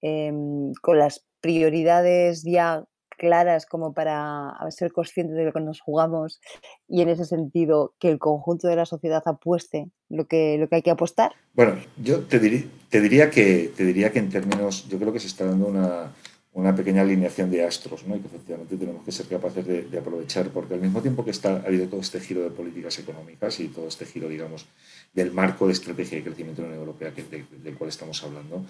em, 0.03 0.73
con 0.83 0.99
las 0.99 1.25
prioridades 1.41 2.43
ya 2.45 2.85
claras 3.17 3.67
como 3.67 3.93
para 3.93 4.55
ser 4.71 4.93
conscientes 4.93 5.37
de 5.37 5.45
lo 5.45 5.53
que 5.53 5.61
nos 5.61 5.81
jugamos 5.81 6.41
y 6.89 7.03
en 7.03 7.09
ese 7.09 7.25
sentido 7.25 7.95
que 7.99 8.11
el 8.11 8.19
conjunto 8.19 8.69
de 8.69 8.77
la 8.77 8.87
sociedad 8.87 9.23
apueste 9.27 9.89
lo 10.09 10.27
que, 10.27 10.59
lo 10.59 10.69
que 10.69 10.77
hay 10.77 10.83
que 10.83 10.91
apostar? 10.91 11.33
Bueno, 11.55 11.77
yo 11.97 12.21
te, 12.25 12.39
diría 12.39 13.31
que, 13.31 13.73
te 13.77 13.85
diría 13.85 14.13
que 14.13 14.19
en 14.19 14.31
términos, 14.31 14.89
yo 14.89 14.99
creo 14.99 15.13
que 15.13 15.21
se 15.21 15.29
está 15.29 15.45
dando 15.45 15.67
una, 15.67 16.13
una 16.55 16.75
pequeña 16.75 17.03
alineación 17.03 17.51
de 17.51 17.65
astros, 17.65 18.07
¿no? 18.07 18.15
y 18.15 18.21
que 18.21 18.29
efectivamente 18.29 18.77
tenemos 18.77 19.05
que 19.05 19.11
ser 19.11 19.27
capaces 19.27 19.67
de, 19.67 19.99
aprovechar, 19.99 20.51
porque 20.51 20.75
al 20.75 20.81
mismo 20.81 21.03
tiempo 21.03 21.25
que 21.25 21.33
está, 21.33 21.57
ha 21.57 21.67
habido 21.67 21.89
todo 21.89 22.01
este 22.01 22.21
giro 22.21 22.43
de 22.43 22.51
políticas 22.51 22.97
económicas 23.01 23.59
y 23.59 23.69
todo 23.69 23.89
este 23.89 24.07
giro, 24.07 24.29
digamos, 24.29 24.67
del 25.13 25.33
marco 25.33 25.67
de 25.67 25.73
estrategia 25.73 26.19
de 26.19 26.25
crecimiento 26.25 26.63
de 26.63 26.69
la 26.69 26.75
Unión 26.75 26.87
Europea 26.87 27.13
del 27.13 27.75
cual 27.75 27.91
estamos 27.91 28.23
hablando, 28.23 28.65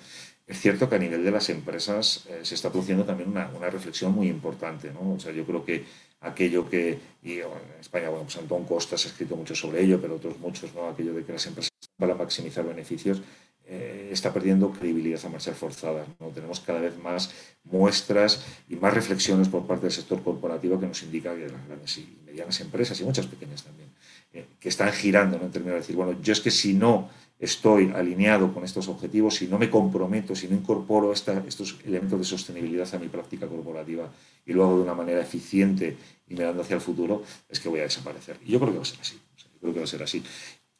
es 0.46 0.58
cierto 0.58 0.88
que 0.88 0.94
a 0.94 0.98
nivel 0.98 1.22
de 1.24 1.30
las 1.30 1.50
empresas 1.50 2.24
eh, 2.30 2.40
se 2.42 2.54
está 2.54 2.70
produciendo 2.70 3.04
también 3.04 3.28
una, 3.28 3.50
una, 3.54 3.68
reflexión 3.68 4.12
muy 4.12 4.28
importante. 4.28 4.90
¿no? 4.90 5.14
O 5.14 5.20
sea, 5.20 5.32
yo 5.32 5.44
creo 5.44 5.64
que 5.64 5.84
aquello 6.20 6.68
que, 6.68 6.98
y 7.22 7.40
en 7.40 7.46
España, 7.80 8.08
bueno, 8.08 8.24
pues 8.24 8.36
Antón 8.38 8.64
Costas 8.64 9.04
ha 9.04 9.08
escrito 9.08 9.36
mucho 9.36 9.54
sobre 9.54 9.82
ello, 9.82 10.00
pero 10.00 10.16
otros 10.16 10.38
muchos, 10.38 10.74
¿no? 10.74 10.88
aquello 10.88 11.12
de 11.12 11.22
que 11.24 11.32
las 11.32 11.46
empresas 11.46 11.70
para 11.98 12.14
maximizar 12.14 12.64
beneficios, 12.64 13.22
eh, 13.66 14.10
está 14.12 14.32
perdiendo 14.32 14.70
credibilidad 14.70 15.20
a 15.24 15.28
marchar 15.28 15.54
forzada. 15.54 16.04
¿no? 16.20 16.28
Tenemos 16.28 16.60
cada 16.60 16.80
vez 16.80 16.98
más 16.98 17.30
muestras 17.64 18.44
y 18.68 18.76
más 18.76 18.92
reflexiones 18.92 19.48
por 19.48 19.66
parte 19.66 19.84
del 19.84 19.92
sector 19.92 20.22
corporativo 20.22 20.78
que 20.78 20.86
nos 20.86 21.02
indica 21.02 21.34
que 21.34 21.48
las 21.48 21.66
grandes 21.66 21.98
y 21.98 22.18
medianas 22.26 22.60
empresas 22.60 23.00
y 23.00 23.04
muchas 23.04 23.26
pequeñas 23.26 23.62
también, 23.62 23.88
eh, 24.32 24.44
que 24.60 24.68
están 24.68 24.92
girando 24.92 25.38
¿no? 25.38 25.44
en 25.44 25.50
términos 25.50 25.76
de 25.76 25.80
decir, 25.80 25.96
bueno, 25.96 26.20
yo 26.20 26.32
es 26.32 26.40
que 26.40 26.50
si 26.50 26.74
no 26.74 27.08
estoy 27.38 27.92
alineado 27.94 28.52
con 28.52 28.64
estos 28.64 28.88
objetivos, 28.88 29.36
si 29.36 29.46
no 29.46 29.58
me 29.58 29.70
comprometo, 29.70 30.34
si 30.34 30.46
no 30.48 30.56
incorporo 30.56 31.12
estos 31.12 31.78
elementos 31.84 32.18
de 32.18 32.24
sostenibilidad 32.24 32.92
a 32.94 32.98
mi 32.98 33.08
práctica 33.08 33.46
corporativa 33.46 34.10
y 34.46 34.52
lo 34.52 34.64
hago 34.64 34.76
de 34.76 34.82
una 34.82 34.94
manera 34.94 35.20
eficiente 35.20 35.96
y 36.28 36.34
mirando 36.34 36.62
hacia 36.62 36.74
el 36.74 36.80
futuro, 36.80 37.22
es 37.48 37.60
que 37.60 37.68
voy 37.68 37.80
a 37.80 37.84
desaparecer. 37.84 38.38
Y 38.44 38.52
yo 38.52 38.60
creo 38.60 38.72
que 38.72 38.78
va 38.78 38.82
a 38.82 38.86
ser 38.86 39.00
así. 39.00 39.20
yo 39.36 39.60
creo 39.60 39.72
que 39.72 39.80
va 39.80 39.84
a 39.84 39.88
ser 39.88 40.02
así. 40.02 40.22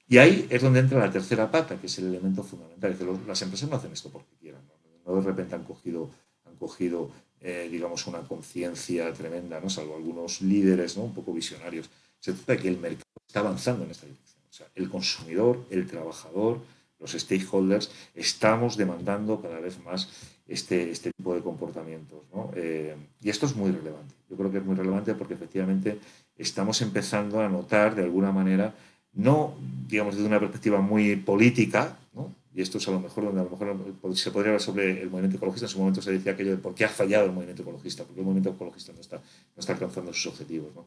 Y 0.06 0.18
ahí 0.18 0.46
es 0.50 0.62
donde 0.62 0.80
entra 0.80 0.98
la 0.98 1.10
tercera 1.10 1.50
pata, 1.50 1.80
que 1.80 1.86
es 1.86 1.98
el 1.98 2.06
elemento 2.06 2.42
fundamental. 2.42 2.92
Es 2.92 2.98
que 2.98 3.06
las 3.26 3.42
empresas 3.42 3.70
no 3.70 3.76
hacen 3.76 3.92
esto 3.92 4.10
porque 4.10 4.36
quieran. 4.40 4.60
No, 5.06 5.16
de 5.16 5.22
repente 5.22 5.54
han 5.54 5.64
cogido, 5.64 6.10
han 6.46 6.56
cogido 6.56 7.10
eh, 7.46 7.68
digamos, 7.70 8.06
una 8.06 8.20
conciencia 8.20 9.12
tremenda, 9.12 9.60
¿no? 9.60 9.68
salvo 9.68 9.96
algunos 9.96 10.40
líderes 10.40 10.96
¿no? 10.96 11.04
un 11.04 11.12
poco 11.12 11.30
visionarios. 11.34 11.90
Se 12.18 12.32
trata 12.32 12.52
de 12.52 12.58
que 12.58 12.68
el 12.68 12.78
mercado 12.78 13.04
está 13.26 13.40
avanzando 13.40 13.84
en 13.84 13.90
esta 13.90 14.06
dirección. 14.06 14.42
O 14.48 14.52
sea, 14.52 14.66
el 14.74 14.88
consumidor, 14.88 15.66
el 15.68 15.86
trabajador, 15.86 16.60
los 16.98 17.12
stakeholders, 17.12 17.90
estamos 18.14 18.78
demandando 18.78 19.42
cada 19.42 19.60
vez 19.60 19.78
más 19.84 20.08
este, 20.48 20.90
este 20.90 21.10
tipo 21.12 21.34
de 21.34 21.42
comportamientos. 21.42 22.22
¿no? 22.32 22.50
Eh, 22.56 22.96
y 23.20 23.28
esto 23.28 23.44
es 23.44 23.54
muy 23.54 23.70
relevante. 23.72 24.14
Yo 24.30 24.36
creo 24.38 24.50
que 24.50 24.58
es 24.58 24.64
muy 24.64 24.74
relevante 24.74 25.14
porque 25.14 25.34
efectivamente 25.34 25.98
estamos 26.38 26.80
empezando 26.80 27.42
a 27.42 27.48
notar 27.50 27.94
de 27.94 28.04
alguna 28.04 28.32
manera 28.32 28.74
no, 29.14 29.54
digamos, 29.88 30.14
desde 30.14 30.28
una 30.28 30.40
perspectiva 30.40 30.80
muy 30.80 31.16
política, 31.16 31.98
¿no? 32.14 32.32
y 32.54 32.62
esto 32.62 32.78
es 32.78 32.88
a 32.88 32.92
lo 32.92 33.00
mejor 33.00 33.24
donde 33.24 33.40
a 33.40 33.44
lo 33.44 33.50
mejor 33.50 34.16
se 34.16 34.30
podría 34.30 34.50
hablar 34.50 34.60
sobre 34.60 35.02
el 35.02 35.10
movimiento 35.10 35.36
ecologista, 35.36 35.66
en 35.66 35.70
su 35.70 35.78
momento 35.78 36.02
se 36.02 36.12
decía 36.12 36.32
aquello 36.32 36.52
de 36.52 36.58
por 36.58 36.74
qué 36.74 36.84
ha 36.84 36.88
fallado 36.88 37.26
el 37.26 37.32
movimiento 37.32 37.62
ecologista, 37.62 38.04
porque 38.04 38.20
el 38.20 38.24
movimiento 38.24 38.50
ecologista 38.50 38.92
no 38.92 39.00
está, 39.00 39.16
no 39.16 39.60
está 39.60 39.72
alcanzando 39.72 40.12
sus 40.12 40.26
objetivos. 40.26 40.74
¿no? 40.74 40.86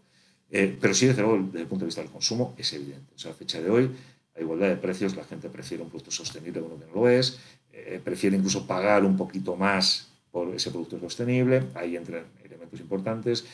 Eh, 0.50 0.78
pero 0.80 0.94
sí, 0.94 1.08
desde 1.08 1.22
luego, 1.22 1.44
desde 1.46 1.62
el 1.62 1.68
punto 1.68 1.84
de 1.84 1.88
vista 1.88 2.02
del 2.02 2.10
consumo, 2.10 2.56
es 2.58 2.72
evidente. 2.74 3.14
O 3.16 3.18
sea, 3.18 3.32
a 3.32 3.34
fecha 3.34 3.62
de 3.62 3.70
hoy, 3.70 3.92
a 4.36 4.42
igualdad 4.42 4.70
de 4.70 4.78
precios, 4.78 5.16
la 5.16 5.26
gente 5.26 5.50
prefiere 5.50 5.84
un 5.84 5.90
producto 5.90 6.12
sostenible 6.12 6.60
a 6.60 6.64
uno 6.64 6.80
que 6.80 6.86
no 6.86 6.94
lo 6.94 7.10
es, 7.10 7.40
eh, 7.74 8.00
prefiere 8.04 8.38
incluso 8.38 8.66
pagar 8.66 9.04
un 9.04 9.18
poquito 9.18 9.56
más 9.56 10.08
por 10.32 10.54
ese 10.56 10.72
producto 10.72 11.00
sostenible, 11.00 11.64
ahí 11.74 11.98
entran 11.98 12.26
elementos 12.44 12.80
importantes. 12.80 13.46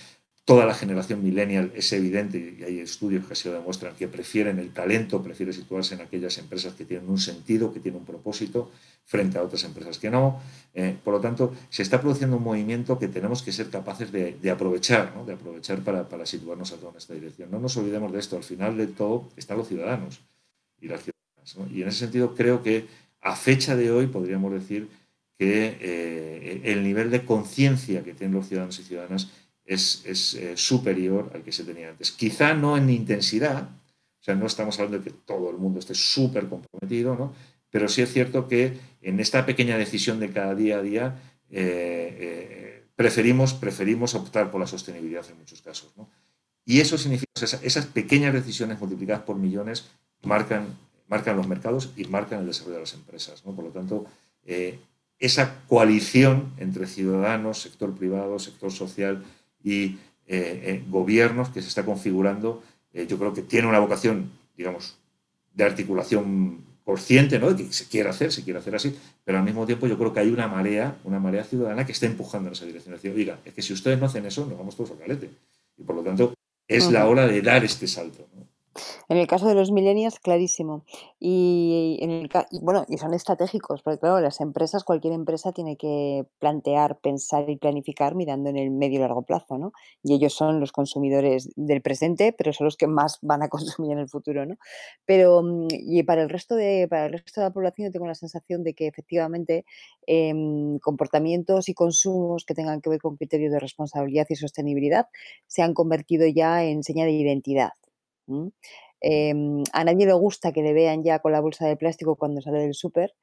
Toda 0.45 0.65
la 0.65 0.73
generación 0.73 1.23
millennial 1.23 1.71
es 1.73 1.93
evidente, 1.93 2.57
y 2.59 2.63
hay 2.63 2.79
estudios 2.79 3.25
que 3.25 3.31
así 3.31 3.47
lo 3.47 3.55
demuestran, 3.55 3.95
que 3.95 4.09
prefieren 4.09 4.59
el 4.59 4.73
talento, 4.73 5.23
prefiere 5.23 5.53
situarse 5.53 5.95
en 5.95 6.01
aquellas 6.01 6.37
empresas 6.37 6.73
que 6.73 6.83
tienen 6.83 7.09
un 7.09 7.17
sentido, 7.17 7.73
que 7.73 7.79
tienen 7.79 8.01
un 8.01 8.05
propósito, 8.05 8.69
frente 9.05 9.37
a 9.37 9.43
otras 9.43 9.63
empresas 9.63 9.97
que 9.97 10.09
no. 10.09 10.41
Eh, 10.73 10.97
por 11.03 11.13
lo 11.13 11.21
tanto, 11.21 11.53
se 11.69 11.81
está 11.81 12.01
produciendo 12.01 12.37
un 12.37 12.43
movimiento 12.43 12.99
que 12.99 13.07
tenemos 13.07 13.41
que 13.41 13.51
ser 13.51 13.69
capaces 13.69 14.11
de, 14.11 14.37
aprovechar, 14.51 15.13
de 15.25 15.33
aprovechar 15.33 15.81
para, 15.81 16.25
situarnos 16.25 16.73
a 16.73 16.77
toda 16.77 16.97
esta 16.97 17.13
dirección. 17.13 17.49
No 17.49 17.59
nos 17.59 17.77
olvidemos 17.77 18.11
de 18.11 18.19
esto, 18.19 18.35
al 18.35 18.43
final 18.43 18.77
de 18.77 18.87
todo 18.87 19.29
están 19.37 19.57
los 19.57 19.67
ciudadanos 19.67 20.21
y 20.81 20.87
las 20.87 21.03
ciudadanas. 21.03 21.71
Y 21.71 21.81
en 21.81 21.87
ese 21.87 21.99
sentido 21.99 22.35
creo 22.35 22.63
que 22.63 22.87
a 23.21 23.35
fecha 23.35 23.75
de 23.75 23.91
hoy 23.91 24.07
podríamos 24.07 24.51
decir 24.51 24.89
que 25.37 25.77
eh, 25.79 26.61
el 26.65 26.83
nivel 26.83 27.11
de 27.11 27.25
conciencia 27.25 28.03
que 28.03 28.13
tienen 28.13 28.35
los 28.35 28.47
ciudadanos 28.47 28.79
y 28.79 28.83
ciudadanas 28.83 29.31
es, 29.65 30.03
es 30.05 30.33
eh, 30.35 30.57
superior 30.57 31.31
al 31.33 31.43
que 31.43 31.51
se 31.51 31.63
tenía 31.63 31.89
antes. 31.89 32.11
Quizá 32.11 32.53
no 32.53 32.77
en 32.77 32.89
intensidad, 32.89 33.63
o 33.63 34.23
sea, 34.23 34.35
no 34.35 34.45
estamos 34.45 34.79
hablando 34.79 34.99
de 34.99 35.03
que 35.03 35.17
todo 35.25 35.49
el 35.49 35.57
mundo 35.57 35.79
esté 35.79 35.95
súper 35.95 36.47
comprometido, 36.47 37.15
¿no? 37.15 37.33
pero 37.69 37.87
sí 37.87 38.01
es 38.01 38.11
cierto 38.11 38.47
que 38.47 38.77
en 39.01 39.19
esta 39.19 39.45
pequeña 39.45 39.77
decisión 39.77 40.19
de 40.19 40.31
cada 40.31 40.55
día 40.55 40.77
a 40.77 40.81
día 40.81 41.21
eh, 41.49 42.17
eh, 42.19 42.83
preferimos, 42.95 43.53
preferimos 43.53 44.15
optar 44.15 44.51
por 44.51 44.61
la 44.61 44.67
sostenibilidad 44.67 45.25
en 45.29 45.39
muchos 45.39 45.61
casos. 45.61 45.91
¿no? 45.97 46.09
Y 46.65 46.79
eso 46.79 46.97
significa, 46.97 47.31
esas, 47.35 47.63
esas 47.63 47.85
pequeñas 47.87 48.33
decisiones 48.33 48.79
multiplicadas 48.79 49.23
por 49.23 49.37
millones 49.37 49.89
marcan, 50.21 50.67
marcan 51.07 51.35
los 51.35 51.47
mercados 51.47 51.91
y 51.97 52.05
marcan 52.05 52.41
el 52.41 52.47
desarrollo 52.47 52.75
de 52.75 52.81
las 52.81 52.93
empresas. 52.93 53.45
¿no? 53.45 53.55
Por 53.55 53.65
lo 53.65 53.71
tanto, 53.71 54.05
esa 55.19 55.61
coalición 55.67 56.53
entre 56.57 56.85
ciudadanos, 56.85 57.61
sector 57.61 57.95
privado, 57.95 58.39
sector 58.39 58.71
social, 58.71 59.23
y 59.63 59.83
eh, 59.85 59.97
eh, 60.27 60.83
gobiernos 60.89 61.49
que 61.49 61.61
se 61.61 61.67
está 61.67 61.85
configurando, 61.85 62.63
eh, 62.93 63.07
yo 63.07 63.17
creo 63.17 63.33
que 63.33 63.41
tiene 63.41 63.67
una 63.67 63.79
vocación, 63.79 64.31
digamos, 64.55 64.97
de 65.53 65.63
articulación 65.63 66.63
consciente, 66.83 67.39
¿no? 67.39 67.51
De 67.53 67.65
que 67.65 67.73
se 67.73 67.87
quiere 67.87 68.09
hacer, 68.09 68.31
se 68.31 68.43
quiere 68.43 68.59
hacer 68.59 68.75
así, 68.75 68.97
pero 69.23 69.37
al 69.37 69.43
mismo 69.43 69.65
tiempo 69.65 69.87
yo 69.87 69.97
creo 69.97 70.13
que 70.13 70.19
hay 70.19 70.29
una 70.29 70.47
marea, 70.47 70.97
una 71.03 71.19
marea 71.19 71.43
ciudadana 71.43 71.85
que 71.85 71.93
está 71.93 72.05
empujando 72.05 72.49
en 72.49 72.53
esa 72.53 72.65
dirección. 72.65 72.93
Es 72.93 73.01
decir, 73.01 73.17
oiga, 73.17 73.39
es 73.45 73.53
que 73.53 73.61
si 73.61 73.73
ustedes 73.73 73.99
no 73.99 74.05
hacen 74.05 74.25
eso, 74.25 74.45
nos 74.45 74.57
vamos 74.57 74.75
todos 74.75 74.91
al 74.91 74.97
calete. 74.97 75.29
Y 75.77 75.83
por 75.83 75.95
lo 75.95 76.03
tanto, 76.03 76.33
es 76.67 76.91
la 76.91 77.07
hora 77.07 77.27
de 77.27 77.41
dar 77.41 77.63
este 77.63 77.87
salto. 77.87 78.27
En 79.13 79.19
el 79.19 79.27
caso 79.27 79.47
de 79.47 79.53
los 79.53 79.71
millennials, 79.71 80.19
clarísimo. 80.19 80.85
Y, 81.19 81.99
en 82.01 82.09
el, 82.09 82.29
bueno, 82.63 82.83
y 82.89 82.97
son 82.97 83.13
estratégicos, 83.13 83.83
porque 83.83 83.99
claro, 83.99 84.19
las 84.19 84.41
empresas, 84.41 84.83
cualquier 84.83 85.13
empresa 85.13 85.51
tiene 85.51 85.77
que 85.77 86.25
plantear, 86.39 86.97
pensar 86.97 87.47
y 87.47 87.57
planificar 87.57 88.15
mirando 88.15 88.49
en 88.49 88.57
el 88.57 88.71
medio 88.71 88.97
y 88.97 89.01
largo 89.01 89.21
plazo, 89.21 89.59
¿no? 89.59 89.71
Y 90.01 90.15
ellos 90.15 90.33
son 90.33 90.59
los 90.59 90.71
consumidores 90.71 91.51
del 91.55 91.83
presente, 91.83 92.33
pero 92.35 92.53
son 92.53 92.65
los 92.65 92.75
que 92.75 92.87
más 92.87 93.19
van 93.21 93.43
a 93.43 93.49
consumir 93.77 93.91
en 93.91 93.99
el 93.99 94.09
futuro, 94.09 94.47
¿no? 94.47 94.55
Pero, 95.05 95.43
mm, 95.43 95.67
y 95.69 96.01
para 96.01 96.23
el 96.23 96.29
resto 96.29 96.55
de, 96.55 96.87
para 96.89 97.05
el 97.05 97.11
resto 97.13 97.39
de 97.39 97.45
la 97.45 97.53
población, 97.53 97.89
yo 97.89 97.91
tengo 97.91 98.07
la 98.07 98.15
sensación 98.15 98.63
de 98.63 98.73
que 98.73 98.87
efectivamente 98.87 99.63
em, 100.07 100.79
comportamientos 100.79 101.69
y 101.69 101.75
consumos 101.75 102.45
que 102.45 102.55
tengan 102.55 102.81
que 102.81 102.89
ver 102.89 102.99
con 102.99 103.15
criterios 103.17 103.51
de 103.51 103.59
responsabilidad 103.59 104.25
y 104.29 104.35
sostenibilidad 104.37 105.05
se 105.45 105.61
han 105.61 105.75
convertido 105.75 106.25
ya 106.25 106.63
en 106.63 106.81
seña 106.81 107.05
de 107.05 107.11
identidad. 107.11 107.73
Em, 109.03 109.63
a 109.73 109.83
nadie 109.83 110.05
le 110.07 110.13
gusta 110.13 110.53
que 110.53 110.63
le 110.63 110.73
vean 110.73 111.03
ya 111.03 111.19
con 111.19 111.31
la 111.33 111.41
bolsa 111.41 111.67
de 111.67 111.77
plástico 111.77 112.15
cuando 112.15 112.41
sale 112.41 112.59
del 112.59 112.73
súper, 112.73 113.13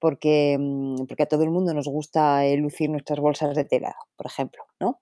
porque, 0.00 0.56
mm, 0.60 1.06
porque 1.08 1.24
a 1.24 1.26
todo 1.26 1.44
el 1.44 1.50
mundo 1.50 1.74
nos 1.74 1.88
gusta 1.88 2.44
eh, 2.46 2.56
lucir 2.58 2.90
nuestras 2.90 3.20
bolsas 3.20 3.56
de 3.56 3.64
tela, 3.64 3.94
por 4.16 4.26
ejemplo, 4.26 4.64
¿no? 4.80 5.00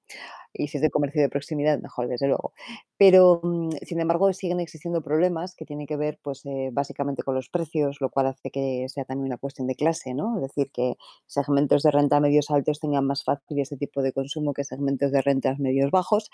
Y 0.53 0.69
si 0.69 0.79
es 0.79 0.83
de 0.83 0.91
comercio 0.91 1.23
de 1.23 1.29
proximidad, 1.29 1.79
mejor, 1.81 2.09
desde 2.09 2.27
luego. 2.29 2.53
Pero, 2.97 3.41
mm, 3.43 3.71
sin 3.83 4.01
embargo, 4.01 4.33
siguen 4.33 4.61
existiendo 4.61 5.03
problemas 5.03 5.55
que 5.55 5.65
tienen 5.65 5.87
que 5.87 5.97
ver, 5.97 6.19
pues, 6.23 6.45
eh, 6.47 6.71
básicamente 6.73 7.23
con 7.23 7.35
los 7.35 7.49
precios, 7.49 7.99
lo 8.01 8.11
cual 8.11 8.27
hace 8.27 8.51
que 8.51 8.87
sea 8.89 9.05
también 9.05 9.27
una 9.27 9.39
cuestión 9.39 9.67
de 9.67 9.75
clase, 9.75 10.15
¿no? 10.15 10.37
Es 10.37 10.43
decir, 10.43 10.71
que 10.73 10.97
segmentos 11.27 11.83
de 11.83 11.91
renta 11.91 12.21
medios 12.21 12.51
altos 12.51 12.81
tengan 12.81 13.07
más 13.07 13.25
fácil 13.25 13.59
ese 13.61 13.77
tipo 13.77 14.03
de 14.03 14.13
consumo 14.13 14.53
que 14.53 14.65
segmentos 14.65 15.13
de 15.13 15.23
rentas 15.23 15.59
medios 15.59 15.91
bajos, 15.91 16.31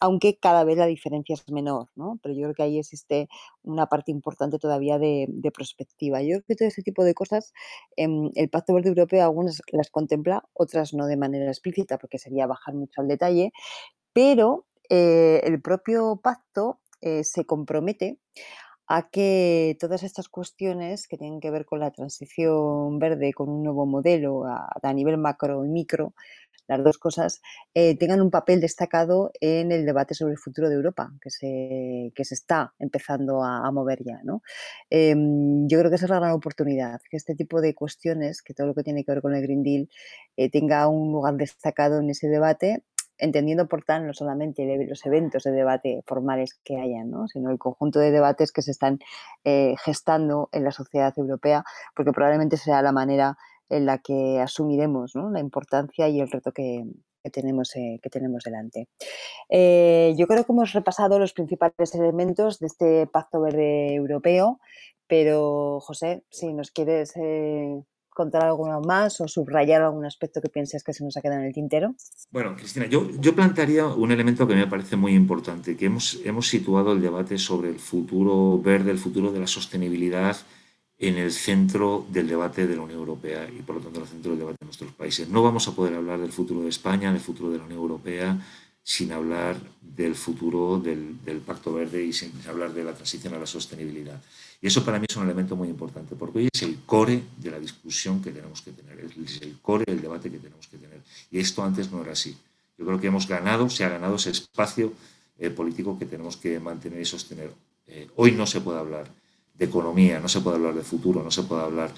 aunque 0.00 0.38
cada 0.38 0.64
vez 0.64 0.78
la 0.78 0.86
diferencia 0.86 1.34
es 1.34 1.48
menor, 1.50 1.88
¿no? 1.94 2.18
Pero 2.22 2.34
yo 2.34 2.42
creo 2.44 2.54
que 2.54 2.62
ahí 2.62 2.78
existe 2.78 3.28
una 3.62 3.86
parte 3.86 4.10
importante 4.10 4.58
todavía 4.58 4.98
de, 4.98 5.28
perspectiva. 5.54 6.22
Yo 6.22 6.36
creo 6.36 6.44
que 6.48 6.56
todo 6.56 6.68
ese 6.68 6.82
tipo 6.82 7.04
de 7.04 7.12
cosas, 7.12 7.52
em, 7.96 8.30
el 8.34 8.48
Pacto 8.48 8.72
Verde 8.74 8.88
Europeo 8.88 9.22
algunas 9.22 9.60
las 9.72 9.90
contempla, 9.90 10.44
otras 10.54 10.94
no 10.94 11.06
de 11.06 11.16
manera 11.16 11.46
explícita, 11.48 11.98
porque 11.98 12.18
sería 12.18 12.46
bajar 12.46 12.74
mucho 12.74 13.00
al 13.02 13.08
detalle, 13.08 13.49
pero 14.12 14.66
eh, 14.90 15.40
el 15.44 15.62
propio 15.62 16.20
pacto 16.22 16.80
eh, 17.00 17.22
se 17.22 17.46
compromete 17.46 18.18
a 18.88 19.08
que 19.08 19.76
todas 19.78 20.02
estas 20.02 20.28
cuestiones 20.28 21.06
que 21.06 21.16
tienen 21.16 21.38
que 21.40 21.52
ver 21.52 21.64
con 21.64 21.78
la 21.78 21.92
transición 21.92 22.98
verde, 22.98 23.32
con 23.32 23.48
un 23.48 23.62
nuevo 23.62 23.86
modelo 23.86 24.44
a, 24.46 24.92
nivel 24.92 25.16
macro 25.16 25.64
y 25.64 25.68
micro, 25.68 26.12
las 26.66 26.82
dos 26.82 26.98
cosas, 26.98 27.40
eh, 27.72 27.96
tengan 27.96 28.20
un 28.20 28.30
papel 28.32 28.60
destacado 28.60 29.30
en 29.40 29.70
el 29.70 29.86
debate 29.86 30.14
sobre 30.14 30.32
el 30.32 30.38
futuro 30.38 30.68
de 30.68 30.74
Europa, 30.74 31.12
que 31.20 31.30
se, 31.30 32.12
que 32.16 32.24
se 32.24 32.34
está 32.34 32.74
empezando 32.80 33.44
a, 33.44 33.70
mover 33.70 34.02
ya. 34.04 34.20
¿no? 34.24 34.42
Em, 34.90 35.68
yo 35.68 35.78
creo 35.78 35.90
que 35.90 35.96
esa 35.96 36.06
es 36.06 36.10
la 36.10 36.18
gran 36.18 36.32
oportunidad, 36.32 37.00
que 37.08 37.16
este 37.16 37.36
tipo 37.36 37.60
de 37.60 37.74
cuestiones, 37.74 38.42
que 38.42 38.54
todo 38.54 38.66
lo 38.66 38.74
que 38.74 38.82
tiene 38.82 39.04
que 39.04 39.12
ver 39.12 39.22
con 39.22 39.34
el 39.34 39.42
Green 39.42 39.62
Deal, 39.62 39.88
tenga 40.50 40.88
un 40.88 41.12
lugar 41.12 41.36
destacado 41.36 42.00
en 42.00 42.10
ese 42.10 42.28
debate 42.28 42.82
entendiendo 43.20 43.68
por 43.68 43.84
tanto 43.84 44.08
no 44.08 44.14
solamente 44.14 44.64
los 44.86 45.04
eventos 45.06 45.44
de 45.44 45.52
debate 45.52 46.02
formales 46.06 46.58
que 46.64 46.76
hayan, 46.78 47.12
sino 47.28 47.50
el 47.50 47.58
conjunto 47.58 47.98
de 47.98 48.10
debates 48.10 48.52
que 48.52 48.62
se 48.62 48.70
están 48.70 48.98
eh, 49.44 49.74
gestando 49.84 50.48
en 50.52 50.64
la 50.64 50.72
sociedad 50.72 51.12
europea, 51.16 51.64
porque 51.94 52.12
probablemente 52.12 52.56
sea 52.56 52.82
la 52.82 52.92
manera 52.92 53.36
en 53.68 53.86
la 53.86 53.98
que 53.98 54.40
asumiremos 54.40 55.12
la 55.14 55.40
importancia 55.40 56.08
y 56.08 56.20
el 56.20 56.30
reto 56.30 56.52
que, 56.52 56.84
tenemos, 57.32 57.76
eh, 57.76 58.00
que 58.02 58.10
tenemos 58.10 58.42
delante. 58.42 58.88
Eh, 59.48 60.14
yo 60.16 60.26
creo 60.26 60.44
que 60.44 60.52
hemos 60.52 60.72
repasado 60.72 61.18
los 61.18 61.32
principales 61.32 61.94
elementos 61.94 62.58
de 62.58 62.66
este 62.66 63.06
Pacto 63.06 63.40
Verde 63.40 63.94
Europeo, 63.94 64.58
pero 65.06 65.80
José, 65.80 66.24
si 66.30 66.52
nos 66.52 66.70
quieres 66.70 67.14
contar 68.20 68.44
alguno 68.44 68.82
más 68.82 69.20
o 69.22 69.26
subrayar 69.28 69.80
algún 69.80 70.04
aspecto 70.04 70.42
que 70.42 70.50
pienses 70.50 70.84
que 70.84 70.92
se 70.92 71.02
nos 71.02 71.16
ha 71.16 71.22
quedado 71.22 71.40
en 71.40 71.46
el 71.46 71.54
tintero? 71.54 71.94
Bueno, 72.30 72.54
Cristina, 72.54 72.86
yo, 72.86 73.08
yo 73.18 73.34
plantearía 73.34 73.86
un 73.86 74.12
elemento 74.12 74.46
que 74.46 74.54
me 74.54 74.66
parece 74.66 74.94
muy 74.96 75.14
importante, 75.14 75.74
que 75.74 75.86
hemos, 75.86 76.18
hemos 76.24 76.46
situado 76.46 76.92
el 76.92 77.00
debate 77.00 77.38
sobre 77.38 77.70
el 77.70 77.78
futuro 77.78 78.60
verde, 78.60 78.90
el 78.90 78.98
futuro 78.98 79.32
de 79.32 79.40
la 79.40 79.46
sostenibilidad 79.46 80.36
en 80.98 81.16
el 81.16 81.32
centro 81.32 82.04
del 82.10 82.28
debate 82.28 82.66
de 82.66 82.76
la 82.76 82.82
Unión 82.82 83.00
Europea 83.00 83.48
y 83.48 83.62
por 83.62 83.76
lo 83.76 83.80
tanto 83.80 84.00
en 84.00 84.04
el 84.04 84.10
centro 84.10 84.30
del 84.32 84.40
debate 84.40 84.58
de 84.60 84.66
nuestros 84.66 84.92
países. 84.92 85.30
No 85.30 85.42
vamos 85.42 85.66
a 85.66 85.72
poder 85.74 85.94
hablar 85.94 86.20
del 86.20 86.32
futuro 86.32 86.60
de 86.60 86.68
España, 86.68 87.10
del 87.10 87.22
futuro 87.22 87.50
de 87.50 87.56
la 87.56 87.64
Unión 87.64 87.80
Europea, 87.80 88.38
sin 88.90 89.12
hablar 89.12 89.56
del 89.80 90.16
futuro 90.16 90.80
del, 90.80 91.40
Pacto 91.46 91.72
Verde 91.72 92.02
y 92.02 92.12
sin 92.12 92.32
hablar 92.48 92.74
de 92.74 92.82
la 92.82 92.92
transición 92.92 93.32
a 93.34 93.38
la 93.38 93.46
sostenibilidad. 93.46 94.20
Y 94.60 94.66
eso 94.66 94.84
para 94.84 94.98
mí 94.98 95.06
es 95.08 95.16
un 95.16 95.22
elemento 95.22 95.54
muy 95.54 95.68
importante, 95.68 96.16
porque 96.16 96.40
hoy 96.40 96.48
es 96.52 96.62
el 96.62 96.76
core 96.86 97.22
de 97.36 97.52
la 97.52 97.60
discusión 97.60 98.20
que 98.20 98.32
tenemos 98.32 98.62
que 98.62 98.72
tener, 98.72 98.98
es 98.98 99.42
el 99.42 99.60
core 99.62 99.84
del 99.86 100.02
debate 100.02 100.28
que 100.28 100.38
tenemos 100.38 100.66
que 100.66 100.76
tener. 100.76 100.98
Y 101.30 101.38
esto 101.38 101.62
antes 101.62 101.92
no 101.92 102.02
era 102.02 102.14
así. 102.14 102.36
Yo 102.76 102.84
creo 102.84 103.00
que 103.00 103.06
hemos 103.06 103.28
ganado, 103.28 103.70
se 103.70 103.84
ha 103.84 103.90
ganado 103.90 104.16
ese 104.16 104.30
espacio 104.30 104.92
eh, 105.38 105.50
político 105.50 105.96
que 105.96 106.06
tenemos 106.06 106.36
que 106.36 106.58
mantener 106.58 107.00
y 107.00 107.04
sostener. 107.04 107.52
Eh, 107.86 108.08
hoy 108.16 108.32
no 108.32 108.44
se 108.44 108.60
puede 108.60 108.80
hablar 108.80 109.06
de 109.54 109.66
economía, 109.66 110.18
no 110.18 110.28
se 110.28 110.40
puede 110.40 110.56
hablar 110.56 110.74
de 110.74 110.82
futuro, 110.82 111.22
no 111.22 111.30
se 111.30 111.44
puede 111.44 111.62
hablar 111.62 111.94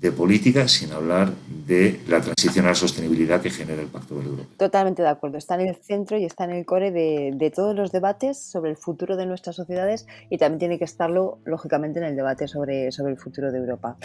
de 0.00 0.12
política 0.12 0.68
sin 0.68 0.92
hablar 0.92 1.32
de 1.66 2.00
la 2.08 2.20
transición 2.20 2.66
a 2.66 2.68
la 2.68 2.74
sostenibilidad 2.74 3.40
que 3.40 3.50
genera 3.50 3.80
el 3.80 3.88
Pacto 3.88 4.16
Verde 4.16 4.30
Europeo. 4.30 4.56
Totalmente 4.58 5.02
de 5.02 5.08
acuerdo. 5.08 5.38
Está 5.38 5.54
en 5.54 5.68
el 5.68 5.76
centro 5.76 6.18
y 6.18 6.24
está 6.24 6.44
en 6.44 6.50
el 6.50 6.66
core 6.66 6.90
de, 6.90 7.52
todos 7.54 7.74
los 7.74 7.92
debates 7.92 8.38
sobre 8.38 8.70
el 8.70 8.76
futuro 8.76 9.16
de 9.16 9.26
nuestras 9.26 9.56
sociedades 9.56 10.06
y 10.28 10.38
también 10.38 10.58
tiene 10.58 10.78
que 10.78 10.84
estarlo, 10.84 11.38
lógicamente, 11.44 11.98
en 11.98 12.04
el 12.04 12.16
debate 12.16 12.46
sobre, 12.48 12.92
sobre 12.92 13.12
el 13.12 13.18
futuro 13.18 13.50
de 13.50 13.58
Europa. 13.58 13.96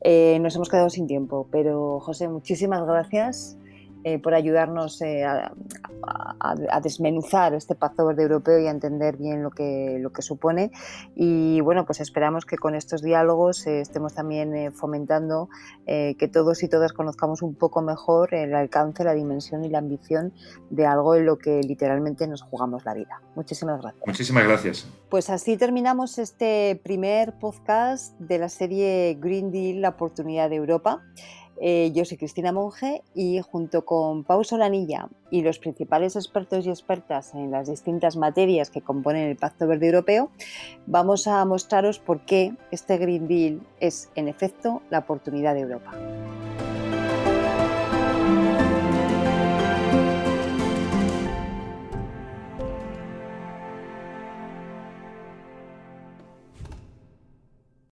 Eh, 0.00 0.38
nos 0.40 0.54
hemos 0.54 0.68
quedado 0.68 0.88
sin 0.90 1.06
tiempo, 1.06 1.48
pero 1.50 1.98
José, 2.00 2.28
muchísimas 2.28 2.86
gracias. 2.86 3.56
Eh, 4.02 4.18
por 4.18 4.32
ayudarnos 4.32 5.02
eh, 5.02 5.24
a, 5.24 5.52
desmenuzar 6.82 7.52
este 7.52 7.74
Pacto 7.74 8.06
Verde 8.06 8.22
Europeo 8.22 8.58
y 8.58 8.66
a 8.66 8.70
entender 8.70 9.18
bien 9.18 9.42
lo 9.42 9.50
que, 9.50 9.98
lo 10.00 10.10
que 10.10 10.22
supone. 10.22 10.72
Y 11.14 11.60
bueno, 11.60 11.84
pues 11.84 12.00
esperamos 12.00 12.46
que 12.46 12.56
con 12.56 12.74
estos 12.74 13.02
diálogos 13.02 13.66
eh, 13.66 13.80
estemos 13.80 14.14
también 14.14 14.72
fomentando 14.72 15.48
que 15.86 16.30
todos 16.32 16.62
y 16.62 16.68
todas 16.68 16.92
conozcamos 16.92 17.42
un 17.42 17.54
poco 17.54 17.82
mejor 17.82 18.32
el 18.32 18.54
alcance, 18.54 19.02
la 19.02 19.12
dimensión 19.12 19.64
y 19.64 19.68
la 19.68 19.78
ambición 19.78 20.32
de 20.70 20.86
algo 20.86 21.16
en 21.16 21.26
lo 21.26 21.36
que 21.36 21.60
literalmente 21.62 22.28
nos 22.28 22.42
jugamos 22.42 22.84
la 22.84 22.94
vida. 22.94 23.20
Muchísimas 23.34 23.80
gracias. 23.80 24.06
Muchísimas 24.06 24.44
gracias. 24.44 24.88
Pues 25.08 25.28
así 25.28 25.56
terminamos 25.56 26.18
este 26.18 26.80
primer 26.84 27.38
podcast 27.38 28.18
de 28.20 28.38
la 28.38 28.48
serie 28.48 29.18
Green 29.20 29.50
Deal, 29.50 29.80
la 29.82 29.90
oportunidad 29.90 30.48
de 30.48 30.56
Europa. 30.56 31.02
Eh, 31.62 31.92
yo 31.94 32.06
soy 32.06 32.16
Cristina 32.16 32.52
Monge 32.52 33.02
y 33.14 33.40
junto 33.42 33.84
con 33.84 34.24
Pau 34.24 34.42
Solanilla 34.44 35.08
y 35.30 35.42
los 35.42 35.58
principales 35.58 36.16
expertos 36.16 36.66
y 36.66 36.70
expertas 36.70 37.34
en 37.34 37.50
las 37.50 37.68
distintas 37.68 38.16
materias 38.16 38.70
que 38.70 38.80
componen 38.80 39.28
el 39.28 39.36
Pacto 39.36 39.66
Verde 39.66 39.86
Europeo, 39.86 40.30
vamos 40.86 41.26
a 41.26 41.44
mostraros 41.44 41.98
por 41.98 42.24
qué 42.24 42.54
este 42.70 42.96
Green 42.96 43.28
Deal 43.28 43.60
es, 43.78 44.10
en 44.14 44.28
efecto, 44.28 44.80
la 44.88 45.00
oportunidad 45.00 45.54
de 45.54 45.60
Europa. 45.60 45.92